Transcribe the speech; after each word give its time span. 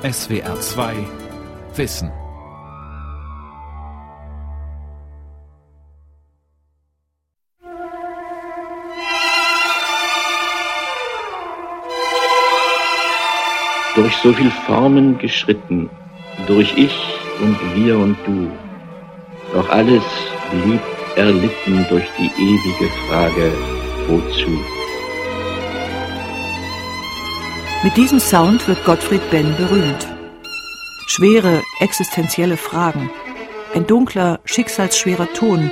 SWR 0.00 0.60
2 0.60 0.94
Wissen. 1.74 2.12
Durch 13.96 14.16
so 14.18 14.32
viel 14.32 14.52
Formen 14.68 15.18
geschritten, 15.18 15.90
durch 16.46 16.72
ich 16.76 16.96
und 17.40 17.58
wir 17.74 17.98
und 17.98 18.16
du, 18.24 18.52
doch 19.52 19.68
alles 19.68 20.04
blieb 20.52 20.80
erlitten 21.16 21.84
durch 21.88 22.06
die 22.16 22.30
ewige 22.40 22.88
Frage, 23.08 23.52
wozu? 24.06 24.77
Mit 27.84 27.96
diesem 27.96 28.18
Sound 28.18 28.66
wird 28.66 28.84
Gottfried 28.84 29.30
Benn 29.30 29.56
berühmt. 29.56 30.08
Schwere, 31.06 31.62
existenzielle 31.78 32.56
Fragen. 32.56 33.08
Ein 33.72 33.86
dunkler, 33.86 34.40
schicksalsschwerer 34.44 35.32
Ton, 35.32 35.70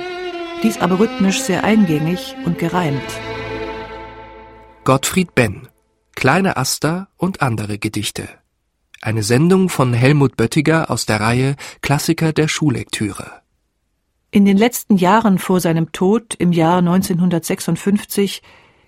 dies 0.63 0.77
aber 0.77 0.99
rhythmisch 0.99 1.41
sehr 1.41 1.65
eingängig 1.65 2.33
und 2.45 2.59
gereimt. 2.59 3.01
Gottfried 4.85 5.35
Benn 5.35 5.67
Kleine 6.15 6.55
Aster 6.55 7.09
und 7.17 7.41
andere 7.41 7.77
Gedichte. 7.77 8.29
Eine 9.01 9.21
Sendung 9.21 9.67
von 9.67 9.93
Helmut 9.93 10.37
Böttiger 10.37 10.89
aus 10.89 11.05
der 11.05 11.19
Reihe 11.19 11.57
Klassiker 11.81 12.31
der 12.31 12.47
Schullektüre. 12.47 13.41
In 14.31 14.45
den 14.45 14.55
letzten 14.55 14.95
Jahren 14.95 15.39
vor 15.39 15.59
seinem 15.59 15.91
Tod 15.91 16.35
im 16.35 16.53
Jahr 16.53 16.77
1956 16.77 18.41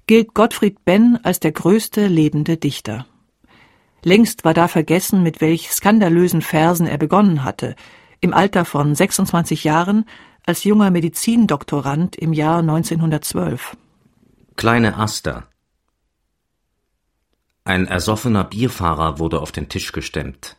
gilt 0.09 0.34
Gottfried 0.34 0.86
Benn 0.86 1.20
als 1.22 1.40
der 1.40 1.52
größte 1.52 2.08
lebende 2.08 2.58
Dichter. 2.58 3.05
Längst 4.04 4.44
war 4.44 4.55
da 4.55 4.67
vergessen, 4.67 5.22
mit 5.22 5.40
welch 5.40 5.70
skandalösen 5.70 6.41
Versen 6.41 6.88
er 6.88 6.98
begonnen 6.98 7.44
hatte, 7.44 7.76
im 8.19 8.34
Alter 8.34 8.66
von 8.66 8.95
26 8.95 9.66
Jahren 9.66 10.06
als 10.47 10.64
junger 10.64 10.89
Medizindoktorand 10.89 12.16
im 12.16 12.34
Jahr 12.34 12.61
1912. 12.61 13.78
Kleine 14.56 14.97
Aster. 14.97 15.45
Ein 17.64 17.86
ersoffener 17.86 18.45
Bierfahrer 18.45 19.19
wurde 19.19 19.39
auf 19.39 19.52
den 19.52 19.69
Tisch 19.69 19.91
gestemmt. 19.91 20.58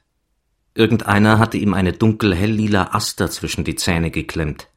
Irgendeiner 0.75 1.41
hatte 1.41 1.59
ihm 1.59 1.75
eine 1.75 1.93
dunkel 1.93 2.37
helllila 2.37 2.91
Aster 2.93 3.29
zwischen 3.29 3.65
die 3.65 3.75
Zähne 3.75 4.13
geklemmt. 4.13 4.69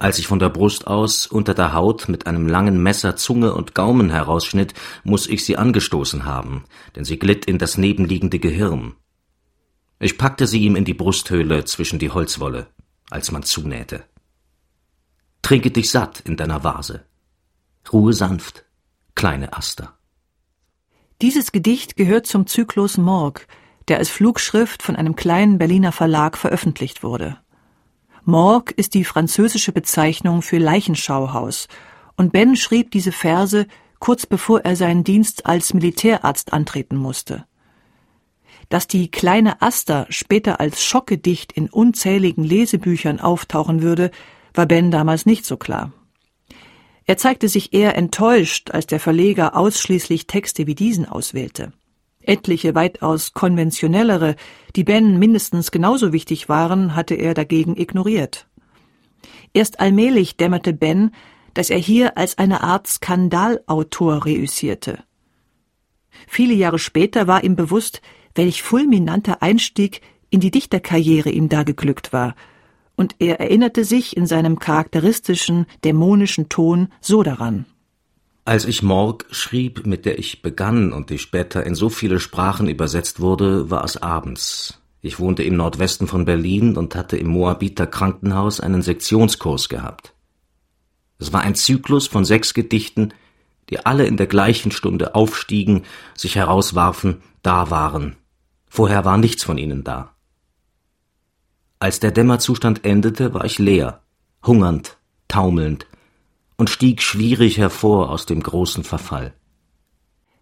Als 0.00 0.18
ich 0.18 0.26
von 0.26 0.38
der 0.38 0.48
Brust 0.48 0.86
aus 0.86 1.26
unter 1.26 1.52
der 1.52 1.74
Haut 1.74 2.08
mit 2.08 2.26
einem 2.26 2.48
langen 2.48 2.82
Messer 2.82 3.16
Zunge 3.16 3.52
und 3.52 3.74
Gaumen 3.74 4.08
herausschnitt, 4.08 4.72
muss 5.04 5.26
ich 5.26 5.44
sie 5.44 5.58
angestoßen 5.58 6.24
haben, 6.24 6.64
denn 6.96 7.04
sie 7.04 7.18
glitt 7.18 7.44
in 7.44 7.58
das 7.58 7.76
nebenliegende 7.76 8.38
Gehirn. 8.38 8.94
Ich 9.98 10.16
packte 10.16 10.46
sie 10.46 10.62
ihm 10.62 10.74
in 10.74 10.86
die 10.86 10.94
Brusthöhle 10.94 11.66
zwischen 11.66 11.98
die 11.98 12.08
Holzwolle, 12.08 12.68
als 13.10 13.30
man 13.30 13.42
zunähte. 13.42 14.02
Trinke 15.42 15.70
dich 15.70 15.90
satt 15.90 16.20
in 16.20 16.38
deiner 16.38 16.64
Vase. 16.64 17.04
Ruhe 17.92 18.14
sanft, 18.14 18.64
kleine 19.14 19.52
Aster. 19.52 19.98
Dieses 21.20 21.52
Gedicht 21.52 21.96
gehört 21.96 22.26
zum 22.26 22.46
Zyklus 22.46 22.96
Morg, 22.96 23.46
der 23.88 23.98
als 23.98 24.08
Flugschrift 24.08 24.82
von 24.82 24.96
einem 24.96 25.14
kleinen 25.14 25.58
Berliner 25.58 25.92
Verlag 25.92 26.38
veröffentlicht 26.38 27.02
wurde. 27.02 27.38
Morgue 28.24 28.74
ist 28.76 28.94
die 28.94 29.04
französische 29.04 29.72
Bezeichnung 29.72 30.42
für 30.42 30.58
Leichenschauhaus, 30.58 31.68
und 32.16 32.32
Ben 32.32 32.56
schrieb 32.56 32.90
diese 32.90 33.12
Verse 33.12 33.66
kurz 33.98 34.26
bevor 34.26 34.60
er 34.60 34.76
seinen 34.76 35.04
Dienst 35.04 35.46
als 35.46 35.72
Militärarzt 35.72 36.52
antreten 36.52 36.96
musste. 36.96 37.44
Dass 38.68 38.86
die 38.86 39.10
kleine 39.10 39.62
Aster 39.62 40.06
später 40.10 40.60
als 40.60 40.82
Schockgedicht 40.84 41.52
in 41.52 41.68
unzähligen 41.68 42.44
Lesebüchern 42.44 43.20
auftauchen 43.20 43.82
würde, 43.82 44.10
war 44.54 44.66
Ben 44.66 44.90
damals 44.90 45.26
nicht 45.26 45.44
so 45.44 45.56
klar. 45.56 45.92
Er 47.04 47.16
zeigte 47.16 47.48
sich 47.48 47.72
eher 47.72 47.96
enttäuscht, 47.96 48.70
als 48.70 48.86
der 48.86 49.00
Verleger 49.00 49.56
ausschließlich 49.56 50.26
Texte 50.26 50.66
wie 50.66 50.74
diesen 50.74 51.06
auswählte. 51.06 51.72
Etliche 52.22 52.74
weitaus 52.74 53.32
konventionellere, 53.32 54.36
die 54.76 54.84
Ben 54.84 55.18
mindestens 55.18 55.70
genauso 55.70 56.12
wichtig 56.12 56.48
waren, 56.48 56.94
hatte 56.94 57.14
er 57.14 57.34
dagegen 57.34 57.76
ignoriert. 57.76 58.46
Erst 59.52 59.80
allmählich 59.80 60.36
dämmerte 60.36 60.72
Ben, 60.72 61.12
dass 61.54 61.70
er 61.70 61.78
hier 61.78 62.16
als 62.16 62.38
eine 62.38 62.62
Art 62.62 62.86
Skandalautor 62.86 64.24
reüssierte. 64.24 65.02
Viele 66.28 66.54
Jahre 66.54 66.78
später 66.78 67.26
war 67.26 67.42
ihm 67.42 67.56
bewusst, 67.56 68.02
welch 68.34 68.62
fulminanter 68.62 69.42
Einstieg 69.42 70.00
in 70.30 70.40
die 70.40 70.50
Dichterkarriere 70.50 71.30
ihm 71.30 71.48
da 71.48 71.62
geglückt 71.62 72.12
war, 72.12 72.34
und 72.96 73.16
er 73.18 73.40
erinnerte 73.40 73.84
sich 73.84 74.16
in 74.16 74.26
seinem 74.26 74.58
charakteristischen, 74.58 75.66
dämonischen 75.84 76.50
Ton 76.50 76.88
so 77.00 77.22
daran. 77.22 77.64
Als 78.44 78.64
ich 78.64 78.82
Morg 78.82 79.26
schrieb, 79.30 79.86
mit 79.86 80.06
der 80.06 80.18
ich 80.18 80.42
begann 80.42 80.92
und 80.92 81.10
die 81.10 81.18
später 81.18 81.64
in 81.64 81.74
so 81.74 81.88
viele 81.88 82.18
Sprachen 82.18 82.68
übersetzt 82.68 83.20
wurde, 83.20 83.70
war 83.70 83.84
es 83.84 83.96
abends. 83.98 84.80
Ich 85.02 85.18
wohnte 85.18 85.42
im 85.42 85.56
Nordwesten 85.56 86.06
von 86.06 86.24
Berlin 86.24 86.76
und 86.76 86.94
hatte 86.94 87.16
im 87.16 87.28
Moabiter 87.28 87.86
Krankenhaus 87.86 88.60
einen 88.60 88.82
Sektionskurs 88.82 89.68
gehabt. 89.68 90.14
Es 91.18 91.32
war 91.32 91.42
ein 91.42 91.54
Zyklus 91.54 92.06
von 92.06 92.24
sechs 92.24 92.54
Gedichten, 92.54 93.12
die 93.68 93.84
alle 93.84 94.06
in 94.06 94.16
der 94.16 94.26
gleichen 94.26 94.72
Stunde 94.72 95.14
aufstiegen, 95.14 95.84
sich 96.14 96.36
herauswarfen, 96.36 97.22
da 97.42 97.70
waren. 97.70 98.16
Vorher 98.68 99.04
war 99.04 99.16
nichts 99.16 99.44
von 99.44 99.58
ihnen 99.58 99.84
da. 99.84 100.14
Als 101.78 102.00
der 102.00 102.10
Dämmerzustand 102.10 102.84
endete, 102.84 103.32
war 103.32 103.44
ich 103.44 103.58
leer, 103.58 104.02
hungernd, 104.44 104.98
taumelnd, 105.28 105.86
und 106.60 106.70
stieg 106.70 107.02
schwierig 107.02 107.58
hervor 107.58 108.10
aus 108.10 108.26
dem 108.26 108.42
großen 108.42 108.84
Verfall. 108.84 109.32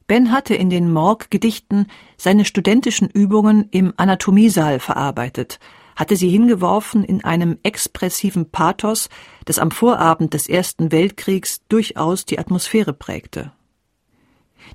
Ben 0.08 0.32
hatte 0.32 0.54
in 0.54 0.68
den 0.68 0.92
Morg-Gedichten 0.92 1.86
seine 2.16 2.44
studentischen 2.44 3.08
Übungen 3.08 3.68
im 3.70 3.94
Anatomiesaal 3.96 4.80
verarbeitet, 4.80 5.60
hatte 5.94 6.16
sie 6.16 6.28
hingeworfen 6.28 7.04
in 7.04 7.22
einem 7.24 7.58
expressiven 7.62 8.50
Pathos, 8.50 9.08
das 9.44 9.58
am 9.58 9.70
Vorabend 9.70 10.34
des 10.34 10.48
Ersten 10.48 10.90
Weltkriegs 10.92 11.60
durchaus 11.68 12.24
die 12.24 12.38
Atmosphäre 12.38 12.92
prägte. 12.92 13.52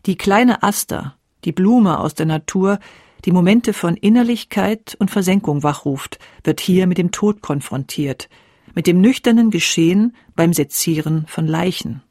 Die 0.05 0.15
kleine 0.15 0.63
Aster, 0.63 1.17
die 1.43 1.51
Blume 1.51 1.99
aus 1.99 2.13
der 2.13 2.25
Natur, 2.25 2.79
die 3.25 3.31
Momente 3.31 3.73
von 3.73 3.95
Innerlichkeit 3.97 4.95
und 4.99 5.11
Versenkung 5.11 5.63
wachruft, 5.63 6.19
wird 6.43 6.61
hier 6.61 6.87
mit 6.87 6.97
dem 6.97 7.11
Tod 7.11 7.41
konfrontiert, 7.41 8.29
mit 8.73 8.87
dem 8.87 9.01
nüchternen 9.01 9.49
Geschehen 9.49 10.15
beim 10.35 10.53
Sezieren 10.53 11.25
von 11.27 11.47
Leichen. 11.47 12.01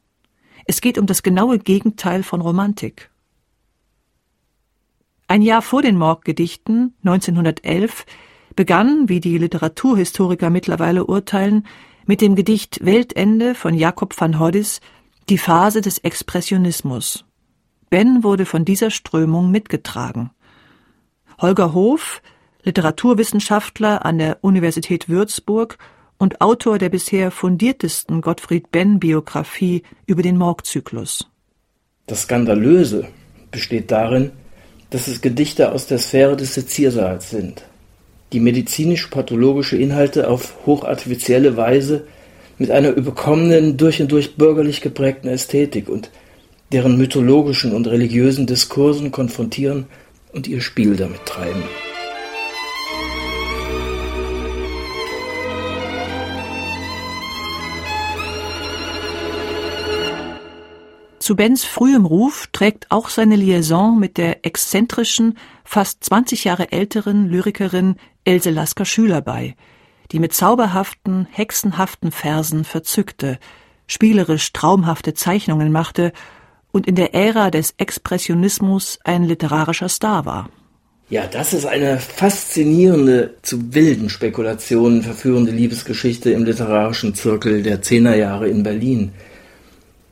Es 0.65 0.81
geht 0.81 0.97
um 0.97 1.05
das 1.05 1.23
genaue 1.23 1.59
Gegenteil 1.59 2.23
von 2.23 2.41
Romantik. 2.41 3.09
Ein 5.27 5.41
Jahr 5.41 5.61
vor 5.61 5.81
den 5.81 5.97
Morggedichten, 5.97 6.93
1911, 7.03 8.05
begann, 8.55 9.09
wie 9.09 9.19
die 9.19 9.37
Literaturhistoriker 9.37 10.49
mittlerweile 10.49 11.05
urteilen, 11.05 11.65
mit 12.05 12.21
dem 12.21 12.35
Gedicht 12.35 12.83
Weltende 12.85 13.55
von 13.55 13.73
Jakob 13.73 14.19
van 14.19 14.39
Hoddis 14.39 14.81
die 15.29 15.37
Phase 15.37 15.81
des 15.81 15.99
Expressionismus. 15.99 17.25
Ben 17.89 18.23
wurde 18.23 18.45
von 18.45 18.65
dieser 18.65 18.89
Strömung 18.89 19.51
mitgetragen. 19.51 20.31
Holger 21.39 21.73
Hof, 21.73 22.21
Literaturwissenschaftler 22.63 24.05
an 24.05 24.17
der 24.17 24.39
Universität 24.41 25.09
Würzburg 25.09 25.77
und 26.23 26.39
Autor 26.39 26.77
der 26.77 26.87
bisher 26.87 27.31
fundiertesten 27.31 28.21
Gottfried 28.21 28.71
Benn-Biografie 28.71 29.83
über 30.05 30.21
den 30.21 30.37
Morgzyklus. 30.37 31.27
Das 32.07 32.21
Skandalöse 32.21 33.09
besteht 33.51 33.91
darin, 33.91 34.31
dass 34.89 35.09
es 35.09 35.19
Gedichte 35.19 35.73
aus 35.73 35.85
der 35.85 35.97
Sphäre 35.97 36.37
des 36.37 36.53
Seziersaals 36.53 37.29
sind, 37.29 37.65
die 38.31 38.39
medizinisch-pathologische 38.39 39.75
Inhalte 39.75 40.29
auf 40.29 40.65
hochartifizielle 40.65 41.57
Weise 41.57 42.07
mit 42.57 42.71
einer 42.71 42.91
überkommenen, 42.91 43.75
durch 43.75 44.01
und 44.01 44.09
durch 44.09 44.37
bürgerlich 44.37 44.79
geprägten 44.79 45.27
Ästhetik 45.27 45.89
und 45.89 46.09
deren 46.71 46.97
mythologischen 46.97 47.73
und 47.73 47.87
religiösen 47.87 48.47
Diskursen 48.47 49.11
konfrontieren 49.11 49.87
und 50.31 50.47
ihr 50.47 50.61
Spiel 50.61 50.95
damit 50.95 51.25
treiben. 51.25 51.63
Zu 61.23 61.37
Bens 61.37 61.63
frühem 61.63 62.05
Ruf 62.05 62.49
trägt 62.51 62.91
auch 62.91 63.07
seine 63.07 63.37
Liaison 63.37 63.97
mit 63.97 64.17
der 64.17 64.45
exzentrischen, 64.45 65.37
fast 65.63 66.03
20 66.03 66.43
Jahre 66.43 66.73
älteren 66.73 67.29
Lyrikerin 67.29 67.95
Else 68.25 68.49
Lasker 68.49 68.83
Schüler 68.83 69.21
bei, 69.21 69.55
die 70.11 70.19
mit 70.19 70.33
zauberhaften, 70.33 71.25
hexenhaften 71.31 72.11
Versen 72.11 72.65
verzückte, 72.65 73.39
spielerisch 73.87 74.51
traumhafte 74.51 75.13
Zeichnungen 75.13 75.71
machte 75.71 76.11
und 76.73 76.87
in 76.87 76.95
der 76.95 77.15
Ära 77.15 77.51
des 77.51 77.73
Expressionismus 77.77 78.99
ein 79.05 79.23
literarischer 79.23 79.87
Star 79.87 80.25
war. 80.25 80.49
Ja, 81.09 81.25
das 81.25 81.53
ist 81.53 81.65
eine 81.65 81.99
faszinierende, 81.99 83.35
zu 83.43 83.73
wilden 83.73 84.09
Spekulationen 84.09 85.03
verführende 85.03 85.53
Liebesgeschichte 85.53 86.31
im 86.31 86.43
literarischen 86.43 87.15
Zirkel 87.15 87.63
der 87.63 87.81
Zehnerjahre 87.81 88.49
in 88.49 88.63
Berlin. 88.63 89.13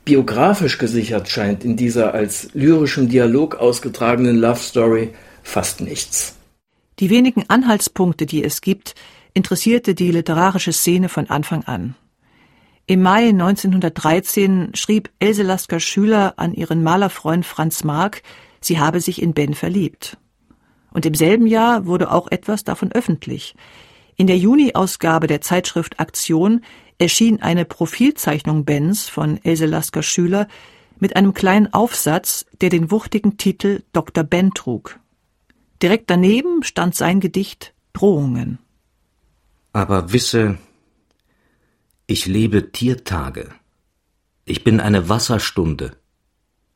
Biografisch 0.04 0.78
gesichert 0.78 1.28
scheint 1.28 1.64
in 1.64 1.76
dieser 1.76 2.12
als 2.12 2.48
lyrischem 2.54 3.08
Dialog 3.08 3.54
ausgetragenen 3.54 4.36
Love 4.36 4.58
Story 4.58 5.10
fast 5.44 5.80
nichts. 5.80 6.36
Die 6.98 7.08
wenigen 7.08 7.44
Anhaltspunkte, 7.48 8.26
die 8.26 8.42
es 8.42 8.60
gibt, 8.60 8.94
interessierte 9.32 9.94
die 9.94 10.10
literarische 10.10 10.72
Szene 10.72 11.08
von 11.08 11.30
Anfang 11.30 11.64
an. 11.64 11.94
Im 12.86 13.02
Mai 13.02 13.28
1913 13.28 14.72
schrieb 14.74 15.08
Else 15.20 15.44
Lasker 15.44 15.78
Schüler 15.78 16.34
an 16.36 16.52
ihren 16.52 16.82
Malerfreund 16.82 17.46
Franz 17.46 17.84
Mark, 17.84 18.22
sie 18.60 18.80
habe 18.80 19.00
sich 19.00 19.22
in 19.22 19.34
Ben 19.34 19.54
verliebt. 19.54 20.18
Und 20.92 21.06
im 21.06 21.14
selben 21.14 21.46
Jahr 21.46 21.86
wurde 21.86 22.10
auch 22.10 22.30
etwas 22.30 22.64
davon 22.64 22.90
öffentlich. 22.90 23.54
In 24.16 24.26
der 24.26 24.36
Juni-Ausgabe 24.36 25.28
der 25.28 25.40
Zeitschrift 25.40 26.00
Aktion 26.00 26.62
erschien 26.98 27.42
eine 27.42 27.64
Profilzeichnung 27.64 28.64
Bens 28.64 29.08
von 29.08 29.42
Else 29.44 29.66
Lasker 29.66 30.02
Schüler 30.02 30.48
mit 30.98 31.16
einem 31.16 31.34
kleinen 31.34 31.72
Aufsatz, 31.72 32.46
der 32.60 32.70
den 32.70 32.90
wuchtigen 32.90 33.36
Titel 33.36 33.82
Dr. 33.92 34.24
Ben 34.24 34.54
trug. 34.54 35.00
Direkt 35.82 36.10
daneben 36.10 36.62
stand 36.62 36.94
sein 36.94 37.18
Gedicht 37.18 37.74
Drohungen. 37.92 38.58
Aber 39.72 40.12
wisse, 40.12 40.58
ich 42.06 42.26
lebe 42.26 42.72
Tiertage. 42.72 43.48
Ich 44.44 44.64
bin 44.64 44.80
eine 44.80 45.08
Wasserstunde. 45.08 45.96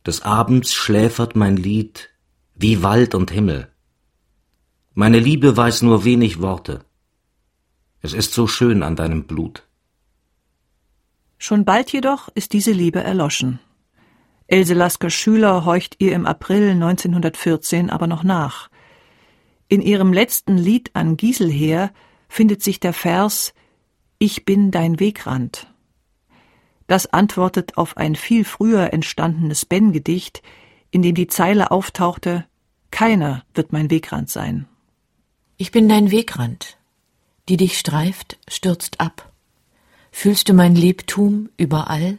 Des 0.06 0.22
Abends 0.22 0.72
schläfert 0.72 1.36
mein 1.36 1.56
Lied 1.56 2.10
wie 2.54 2.82
Wald 2.82 3.14
und 3.14 3.30
Himmel. 3.30 3.70
Meine 4.94 5.18
Liebe 5.18 5.56
weiß 5.56 5.82
nur 5.82 6.04
wenig 6.04 6.40
Worte. 6.40 6.84
Es 8.00 8.12
ist 8.12 8.32
so 8.32 8.46
schön 8.46 8.82
an 8.82 8.96
deinem 8.96 9.24
Blut. 9.24 9.65
Schon 11.38 11.64
bald 11.64 11.92
jedoch 11.92 12.28
ist 12.34 12.52
diese 12.52 12.72
Liebe 12.72 13.02
erloschen. 13.02 13.58
Else 14.48 14.74
Lasker 14.74 15.10
Schüler 15.10 15.64
horcht 15.64 15.96
ihr 15.98 16.12
im 16.12 16.26
April 16.26 16.70
1914 16.70 17.90
aber 17.90 18.06
noch 18.06 18.22
nach. 18.22 18.68
In 19.68 19.82
ihrem 19.82 20.12
letzten 20.12 20.56
Lied 20.56 20.90
an 20.94 21.16
Gieselher 21.16 21.92
findet 22.28 22.62
sich 22.62 22.78
der 22.78 22.92
Vers 22.92 23.54
Ich 24.18 24.44
bin 24.44 24.70
dein 24.70 25.00
Wegrand. 25.00 25.66
Das 26.86 27.12
antwortet 27.12 27.76
auf 27.76 27.96
ein 27.96 28.14
viel 28.14 28.44
früher 28.44 28.92
entstandenes 28.92 29.66
Ben-Gedicht, 29.66 30.42
in 30.90 31.02
dem 31.02 31.16
die 31.16 31.26
Zeile 31.26 31.70
auftauchte 31.72 32.46
Keiner 32.92 33.44
wird 33.54 33.72
mein 33.72 33.90
Wegrand 33.90 34.30
sein. 34.30 34.68
Ich 35.56 35.72
bin 35.72 35.88
dein 35.88 36.10
Wegrand. 36.10 36.78
Die 37.48 37.56
dich 37.56 37.78
streift, 37.78 38.38
stürzt 38.48 39.00
ab. 39.00 39.32
Fühlst 40.18 40.48
du 40.48 40.54
mein 40.54 40.74
Lebtum 40.74 41.50
überall? 41.58 42.16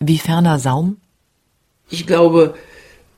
Wie 0.00 0.18
ferner 0.18 0.58
Saum? 0.58 0.96
Ich 1.88 2.04
glaube, 2.04 2.54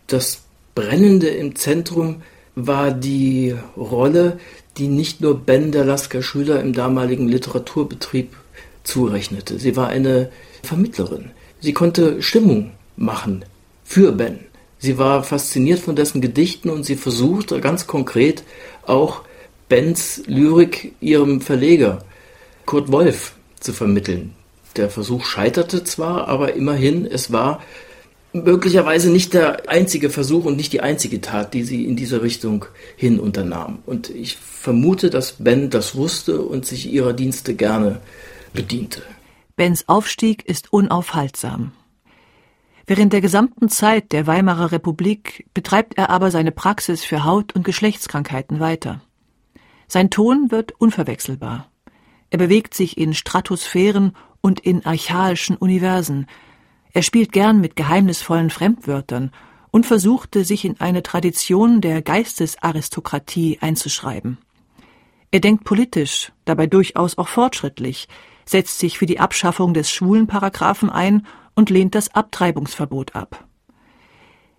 das 0.08 0.42
Brennende 0.74 1.28
im 1.28 1.56
Zentrum 1.56 2.20
war 2.54 2.90
die 2.90 3.56
Rolle, 3.78 4.38
die 4.76 4.88
nicht 4.88 5.22
nur 5.22 5.38
Ben 5.38 5.72
der 5.72 5.86
Lasker 5.86 6.20
Schüler 6.20 6.60
im 6.60 6.74
damaligen 6.74 7.28
Literaturbetrieb 7.28 8.36
zurechnete. 8.82 9.58
Sie 9.58 9.74
war 9.74 9.88
eine 9.88 10.30
Vermittlerin. 10.62 11.30
Sie 11.60 11.72
konnte 11.72 12.20
Stimmung 12.20 12.72
machen 12.98 13.46
für 13.84 14.12
Ben. 14.12 14.40
Sie 14.78 14.98
war 14.98 15.24
fasziniert 15.24 15.80
von 15.80 15.96
dessen 15.96 16.20
Gedichten 16.20 16.68
und 16.68 16.84
sie 16.84 16.96
versuchte 16.96 17.58
ganz 17.62 17.86
konkret 17.86 18.44
auch 18.84 19.22
Bens 19.70 20.22
Lyrik 20.26 20.92
ihrem 21.00 21.40
Verleger 21.40 22.04
Kurt 22.66 22.92
Wolf 22.92 23.34
zu 23.64 23.72
vermitteln. 23.72 24.34
Der 24.76 24.90
Versuch 24.90 25.24
scheiterte 25.24 25.84
zwar, 25.84 26.28
aber 26.28 26.54
immerhin, 26.54 27.06
es 27.06 27.32
war 27.32 27.62
möglicherweise 28.32 29.10
nicht 29.10 29.32
der 29.32 29.68
einzige 29.68 30.10
Versuch 30.10 30.44
und 30.44 30.56
nicht 30.56 30.72
die 30.72 30.80
einzige 30.80 31.20
Tat, 31.20 31.54
die 31.54 31.62
sie 31.62 31.84
in 31.84 31.96
diese 31.96 32.22
Richtung 32.22 32.66
hin 32.96 33.20
unternahm. 33.20 33.78
Und 33.86 34.10
ich 34.10 34.36
vermute, 34.36 35.10
dass 35.10 35.36
Ben 35.38 35.70
das 35.70 35.94
wusste 35.94 36.42
und 36.42 36.66
sich 36.66 36.92
ihrer 36.92 37.12
Dienste 37.12 37.54
gerne 37.54 38.00
bediente. 38.52 39.02
Bens 39.56 39.88
Aufstieg 39.88 40.44
ist 40.44 40.72
unaufhaltsam. 40.72 41.72
Während 42.86 43.12
der 43.12 43.20
gesamten 43.20 43.68
Zeit 43.68 44.12
der 44.12 44.26
Weimarer 44.26 44.72
Republik 44.72 45.46
betreibt 45.54 45.96
er 45.96 46.10
aber 46.10 46.30
seine 46.30 46.50
Praxis 46.50 47.04
für 47.04 47.24
Haut- 47.24 47.54
und 47.54 47.64
Geschlechtskrankheiten 47.64 48.58
weiter. 48.58 49.00
Sein 49.86 50.10
Ton 50.10 50.50
wird 50.50 50.72
unverwechselbar. 50.78 51.70
Er 52.34 52.38
bewegt 52.38 52.74
sich 52.74 52.98
in 52.98 53.14
Stratosphären 53.14 54.16
und 54.40 54.58
in 54.58 54.84
archaischen 54.84 55.56
Universen, 55.56 56.26
er 56.92 57.02
spielt 57.02 57.30
gern 57.30 57.60
mit 57.60 57.76
geheimnisvollen 57.76 58.50
Fremdwörtern 58.50 59.30
und 59.70 59.86
versuchte, 59.86 60.44
sich 60.44 60.64
in 60.64 60.80
eine 60.80 61.04
Tradition 61.04 61.80
der 61.80 62.02
Geistesaristokratie 62.02 63.58
einzuschreiben. 63.60 64.38
Er 65.30 65.38
denkt 65.38 65.62
politisch, 65.62 66.32
dabei 66.44 66.66
durchaus 66.66 67.18
auch 67.18 67.28
fortschrittlich, 67.28 68.08
setzt 68.44 68.80
sich 68.80 68.98
für 68.98 69.06
die 69.06 69.20
Abschaffung 69.20 69.72
des 69.72 69.92
Schwulenparagraphen 69.92 70.90
ein 70.90 71.28
und 71.54 71.70
lehnt 71.70 71.94
das 71.94 72.16
Abtreibungsverbot 72.16 73.14
ab. 73.14 73.46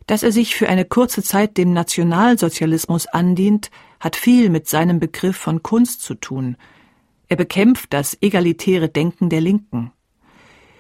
Dass 0.08 0.24
er 0.24 0.32
sich 0.32 0.56
für 0.56 0.70
eine 0.70 0.86
kurze 0.86 1.24
Zeit 1.24 1.58
dem 1.58 1.74
Nationalsozialismus 1.74 3.06
andient, 3.08 3.70
hat 4.00 4.16
viel 4.16 4.50
mit 4.50 4.70
seinem 4.70 5.02
Begriff 5.02 5.36
von 5.36 5.62
Kunst 5.62 6.04
zu 6.04 6.16
tun. 6.16 6.56
Er 7.28 7.36
bekämpft 7.36 7.94
das 7.94 8.18
egalitäre 8.22 8.90
Denken 8.90 9.30
der 9.30 9.42
Linken. 9.42 9.92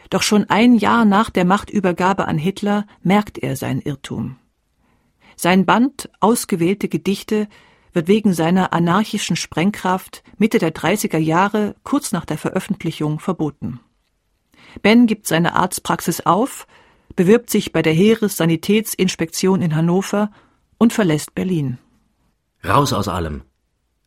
Doch 0.10 0.22
schon 0.22 0.46
ein 0.50 0.76
Jahr 0.76 1.06
nach 1.06 1.30
der 1.30 1.46
Machtübergabe 1.46 2.28
an 2.28 2.38
Hitler 2.38 2.86
merkt 3.02 3.38
er 3.38 3.56
sein 3.56 3.82
Irrtum. 3.82 4.38
Sein 5.36 5.66
Band 5.66 6.10
Ausgewählte 6.20 6.88
Gedichte 6.88 7.48
wird 7.94 8.08
wegen 8.08 8.34
seiner 8.34 8.74
anarchischen 8.74 9.36
Sprengkraft 9.36 10.24
Mitte 10.38 10.60
der 10.60 10.74
30er 10.74 11.18
Jahre 11.18 11.76
kurz 11.84 12.12
nach 12.12 12.26
der 12.26 12.38
Veröffentlichung 12.38 13.20
verboten. 13.20 13.80
Ben 14.82 15.08
gibt 15.08 15.28
seine 15.28 15.56
Arztpraxis 15.56 16.22
auf, 16.22 16.68
bewirbt 17.16 17.50
sich 17.50 17.72
bei 17.72 17.82
der 17.82 17.94
Heeressanitätsinspektion 17.94 19.62
in 19.62 19.76
Hannover 19.76 20.32
und 20.78 20.94
verlässt 20.94 21.34
Berlin. 21.36 21.78
Raus 22.64 22.94
aus 22.94 23.08
allem. 23.08 23.44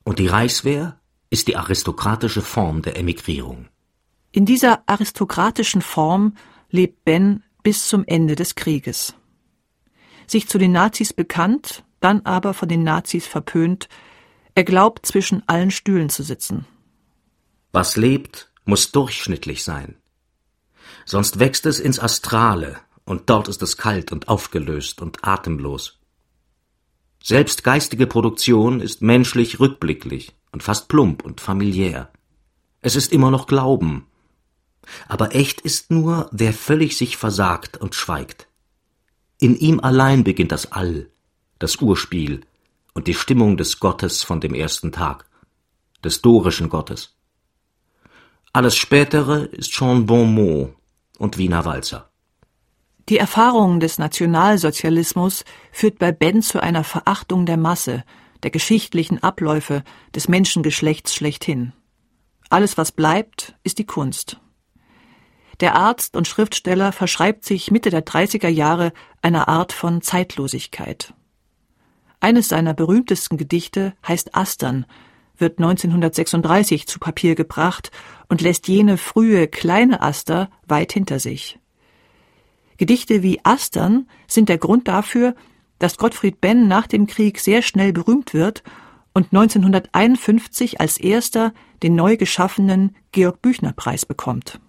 Und 0.05 0.19
die 0.19 0.27
Reichswehr 0.27 0.99
ist 1.31 1.49
die 1.49 1.57
aristokratische 1.57 2.43
Form 2.43 2.83
der 2.83 2.97
Emigrierung. 2.97 3.69
In 4.33 4.47
dieser 4.47 4.83
aristokratischen 4.87 5.83
Form 5.83 6.35
lebt 6.71 7.05
Ben 7.05 7.43
bis 7.63 7.89
zum 7.89 8.05
Ende 8.07 8.35
des 8.35 8.55
Krieges. 8.55 9.15
Sich 10.27 10.49
zu 10.49 10.59
den 10.59 10.73
Nazis 10.73 11.13
bekannt, 11.13 11.85
dann 12.01 12.23
aber 12.23 12.55
von 12.55 12.69
den 12.69 12.83
Nazis 12.83 13.27
verpönt, 13.27 13.89
er 14.55 14.65
glaubt 14.65 15.07
zwischen 15.07 15.43
allen 15.47 15.71
Stühlen 15.71 16.09
zu 16.09 16.23
sitzen. 16.23 16.67
Was 17.73 17.97
lebt, 17.97 18.51
muss 18.65 18.93
durchschnittlich 18.93 19.65
sein. 19.65 19.97
Sonst 21.05 21.39
wächst 21.39 21.67
es 21.67 21.81
ins 21.81 21.99
Astrale, 21.99 22.79
und 23.05 23.31
dort 23.31 23.49
ist 23.49 23.63
es 23.63 23.79
kalt 23.79 24.13
und 24.13 24.29
aufgelöst 24.29 25.01
und 25.01 25.25
atemlos. 25.25 25.99
Selbst 27.23 27.65
geistige 27.65 28.07
Produktion 28.07 28.81
ist 28.81 29.01
menschlich 29.01 29.61
rückblicklich 29.61 30.38
und 30.53 30.63
fast 30.63 30.89
plump 30.89 31.25
und 31.25 31.41
familiär. 31.41 32.11
Es 32.81 32.97
ist 32.97 33.13
immer 33.13 33.31
noch 33.31 33.47
Glauben, 33.47 34.07
aber 35.09 35.35
echt 35.35 35.61
ist 35.61 35.91
nur, 35.91 36.29
wer 36.33 36.53
völlig 36.53 36.97
sich 36.97 37.17
versagt 37.17 37.77
und 37.77 37.95
schweigt. 37.95 38.49
In 39.39 39.57
ihm 39.57 39.81
allein 39.81 40.25
beginnt 40.25 40.53
das 40.53 40.73
All, 40.73 41.11
das 41.59 41.77
Urspiel 41.77 42.41
und 42.95 43.07
die 43.07 43.15
Stimmung 43.15 43.57
des 43.57 43.81
Gottes 43.81 44.23
von 44.23 44.41
dem 44.41 44.55
ersten 44.55 44.93
Tag, 44.93 45.27
des 46.03 46.23
dorischen 46.23 46.69
Gottes. 46.69 47.17
Alles 48.53 48.77
Spätere 48.77 49.45
ist 49.45 49.73
schon 49.73 50.07
Bon 50.07 50.33
mot 50.33 50.75
und 51.19 51.39
Wiener 51.39 51.65
Walzer. 51.65 52.11
Die 53.09 53.19
Erfahrung 53.19 53.81
des 53.81 53.99
Nationalsozialismus 53.99 55.45
führt 55.73 55.99
bei 55.99 56.13
Ben 56.13 56.43
zu 56.43 56.63
einer 56.63 56.85
Verachtung 56.85 57.47
der 57.47 57.57
Masse, 57.57 58.05
der 58.43 58.51
geschichtlichen 58.51 59.23
Abläufe 59.23 59.83
des 60.15 60.29
Menschengeschlechts 60.29 61.15
schlechthin. 61.15 61.73
Alles, 62.51 62.79
was 62.79 62.93
bleibt, 62.93 63.57
ist 63.63 63.79
die 63.79 63.87
Kunst. 63.87 64.41
Der 65.61 65.75
Arzt 65.75 66.17
und 66.17 66.29
Schriftsteller 66.29 66.93
verschreibt 66.93 67.45
sich 67.45 67.71
Mitte 67.71 67.91
der 67.91 68.05
30er 68.05 68.49
Jahre 68.49 68.93
einer 69.23 69.49
Art 69.49 69.73
von 69.73 70.03
Zeitlosigkeit. 70.03 71.15
Eines 72.21 72.49
seiner 72.49 72.75
berühmtesten 72.75 73.37
Gedichte 73.37 73.95
heißt 74.07 74.35
Astern, 74.35 74.87
wird 75.37 75.59
1936 75.59 76.87
zu 76.87 76.99
Papier 76.99 77.35
gebracht 77.35 77.91
und 78.29 78.41
lässt 78.41 78.69
jene 78.69 78.99
frühe 78.99 79.47
kleine 79.47 80.03
Aster 80.03 80.51
weit 80.67 80.93
hinter 80.93 81.21
sich. 81.21 81.59
Gedichte 82.77 83.23
wie 83.23 83.41
Astern 83.45 84.09
sind 84.27 84.49
der 84.49 84.59
Grund 84.59 84.89
dafür, 84.89 85.35
dass 85.79 85.97
Gottfried 85.97 86.41
Benn 86.41 86.69
nach 86.69 86.87
dem 86.87 87.07
Krieg 87.07 87.39
sehr 87.41 87.63
schnell 87.63 87.93
berühmt 87.93 88.35
wird 88.35 88.63
und 89.13 89.27
1951 89.33 90.81
als 90.81 90.99
erster 90.99 91.53
den 91.83 91.95
neu 91.95 92.17
geschaffenen 92.17 92.97
Georg 93.13 93.43
Büchner 93.43 93.73
Preis 93.73 94.07
bekommt. 94.07 94.61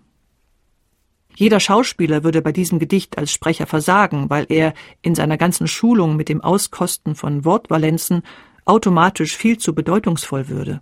Jeder 1.36 1.60
Schauspieler 1.60 2.24
würde 2.24 2.42
bei 2.42 2.52
diesem 2.52 2.80
Gedicht 2.80 3.18
als 3.18 3.32
Sprecher 3.32 3.66
versagen, 3.66 4.30
weil 4.30 4.46
er 4.50 4.74
in 5.02 5.16
seiner 5.16 5.38
ganzen 5.38 5.68
Schulung 5.68 6.16
mit 6.16 6.28
dem 6.28 6.42
Auskosten 6.42 7.16
von 7.16 7.46
Wortvalenzen 7.46 8.24
automatisch 8.66 9.38
viel 9.38 9.58
zu 9.58 9.74
bedeutungsvoll 9.74 10.50
würde. 10.50 10.82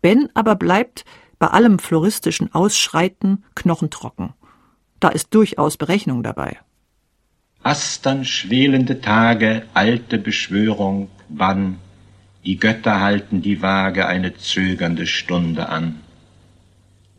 Ben 0.00 0.28
aber 0.34 0.54
bleibt 0.56 1.04
bei 1.38 1.48
allem 1.48 1.78
floristischen 1.78 2.54
Ausschreiten 2.54 3.44
knochentrocken. 3.54 4.32
Da 5.00 5.08
ist 5.08 5.34
durchaus 5.34 5.76
Berechnung 5.76 6.22
dabei. 6.22 6.58
Astern 7.64 8.24
schwelende 8.24 9.00
Tage, 9.00 9.62
alte 9.72 10.18
Beschwörung, 10.18 11.08
wann 11.28 11.76
die 12.44 12.56
Götter 12.56 13.00
halten 13.00 13.40
die 13.40 13.62
Waage 13.62 14.06
eine 14.06 14.34
zögernde 14.36 15.06
Stunde 15.06 15.68
an. 15.68 16.00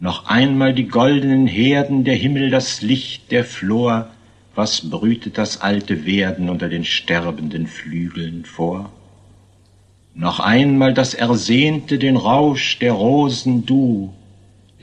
Noch 0.02 0.28
einmal 0.28 0.74
die 0.74 0.90
goldenen 0.90 1.48
Herden, 1.48 2.04
der 2.04 2.16
Himmel 2.16 2.50
das 2.50 2.82
Licht, 2.82 3.32
der 3.32 3.46
Flor, 3.46 4.10
was 4.54 4.90
brütet 4.90 5.38
das 5.38 5.62
alte 5.62 6.06
Werden 6.06 6.50
unter 6.50 6.68
den 6.68 6.84
sterbenden 6.84 7.66
Flügeln 7.66 8.44
vor? 8.44 8.92
Noch 10.14 10.42
einmal 10.42 10.94
das 10.94 11.14
Ersehnte, 11.14 11.98
den 11.98 12.18
Rausch 12.18 12.80
der 12.80 12.92
Rosen 12.92 13.66
du, 13.66 14.14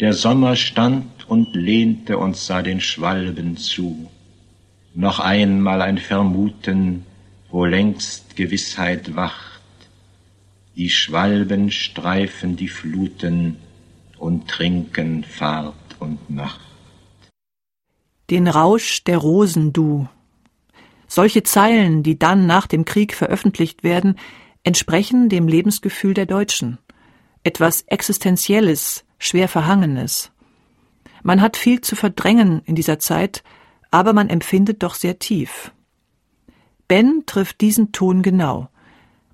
der 0.00 0.14
Sommer 0.14 0.57
stand 0.57 1.29
und 1.29 1.55
lehnte 1.55 2.17
und 2.17 2.37
sah 2.37 2.62
den 2.62 2.81
Schwalben 2.81 3.59
zu. 3.59 4.11
Noch 4.94 5.20
einmal 5.20 5.82
ein 5.82 5.99
Vermuten, 5.99 7.06
wo 7.50 7.64
längst 7.64 8.37
Gewissheit 8.37 9.14
wacht, 9.14 9.61
die 10.76 10.90
Schwalben 10.90 11.70
streifen 11.70 12.56
die 12.56 12.68
Fluten 12.68 13.56
und 14.18 14.49
trinken 14.49 15.25
Fahrt 15.25 15.75
und 15.99 16.30
Nacht. 16.30 16.61
Den 18.30 18.47
Rausch 18.47 19.04
der 19.04 19.18
Rosen 19.18 19.73
du. 19.73 20.09
Solche 21.06 21.42
Zeilen, 21.42 22.02
die 22.02 22.18
dann 22.18 22.47
nach 22.47 22.66
dem 22.66 22.85
Krieg 22.85 23.14
veröffentlicht 23.14 23.82
werden, 23.82 24.16
entsprechen 24.62 25.28
dem 25.28 25.49
Lebensgefühl 25.49 26.14
der 26.14 26.26
Deutschen. 26.26 26.78
Etwas 27.42 27.82
Existenzielles, 27.82 29.04
schwer 29.18 29.49
Verhangenes. 29.49 30.30
Man 31.23 31.40
hat 31.40 31.56
viel 31.56 31.80
zu 31.80 31.97
verdrängen 31.97 32.62
in 32.66 32.75
dieser 32.75 32.99
Zeit, 32.99 33.42
aber 33.90 34.12
man 34.12 34.28
empfindet 34.28 34.82
doch 34.82 34.94
sehr 34.94 35.18
tief. 35.18 35.73
Ben 36.88 37.25
trifft 37.26 37.61
diesen 37.61 37.92
Ton 37.92 38.23
genau, 38.23 38.68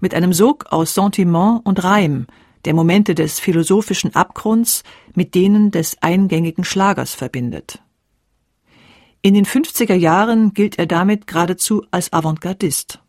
mit 0.00 0.14
einem 0.14 0.32
Sog 0.32 0.66
aus 0.70 0.94
Sentiment 0.94 1.64
und 1.64 1.82
Reim, 1.82 2.26
der 2.64 2.74
Momente 2.74 3.14
des 3.14 3.40
philosophischen 3.40 4.14
Abgrunds 4.14 4.82
mit 5.14 5.34
denen 5.34 5.70
des 5.70 6.02
eingängigen 6.02 6.64
Schlagers 6.64 7.14
verbindet. 7.14 7.82
In 9.22 9.34
den 9.34 9.46
50er 9.46 9.94
Jahren 9.94 10.52
gilt 10.52 10.78
er 10.78 10.86
damit 10.86 11.26
geradezu 11.26 11.84
als 11.90 12.12
Avantgardist. 12.12 13.00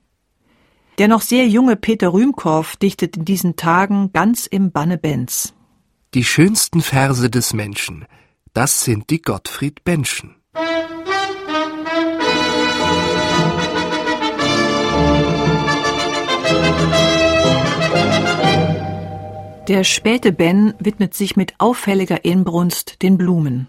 Der 0.98 1.08
noch 1.08 1.22
sehr 1.22 1.48
junge 1.48 1.76
Peter 1.76 2.14
Rühmkorff 2.14 2.76
dichtet 2.78 3.18
in 3.18 3.26
diesen 3.26 3.56
Tagen 3.56 4.12
ganz 4.14 4.48
im 4.48 4.72
Banne 4.72 4.98
Benz. 4.98 5.54
Die 6.14 6.24
schönsten 6.24 6.82
Verse 6.82 7.30
des 7.30 7.54
Menschen, 7.54 8.06
das 8.54 8.84
sind 8.84 9.10
die 9.12 9.22
Gottfried 9.22 9.84
Benschen. 9.84 10.36
Der 19.68 19.84
späte 19.84 20.32
Ben 20.32 20.74
widmet 20.80 21.14
sich 21.14 21.36
mit 21.36 21.56
auffälliger 21.58 22.24
Inbrunst 22.24 23.02
den 23.02 23.18
Blumen. 23.18 23.68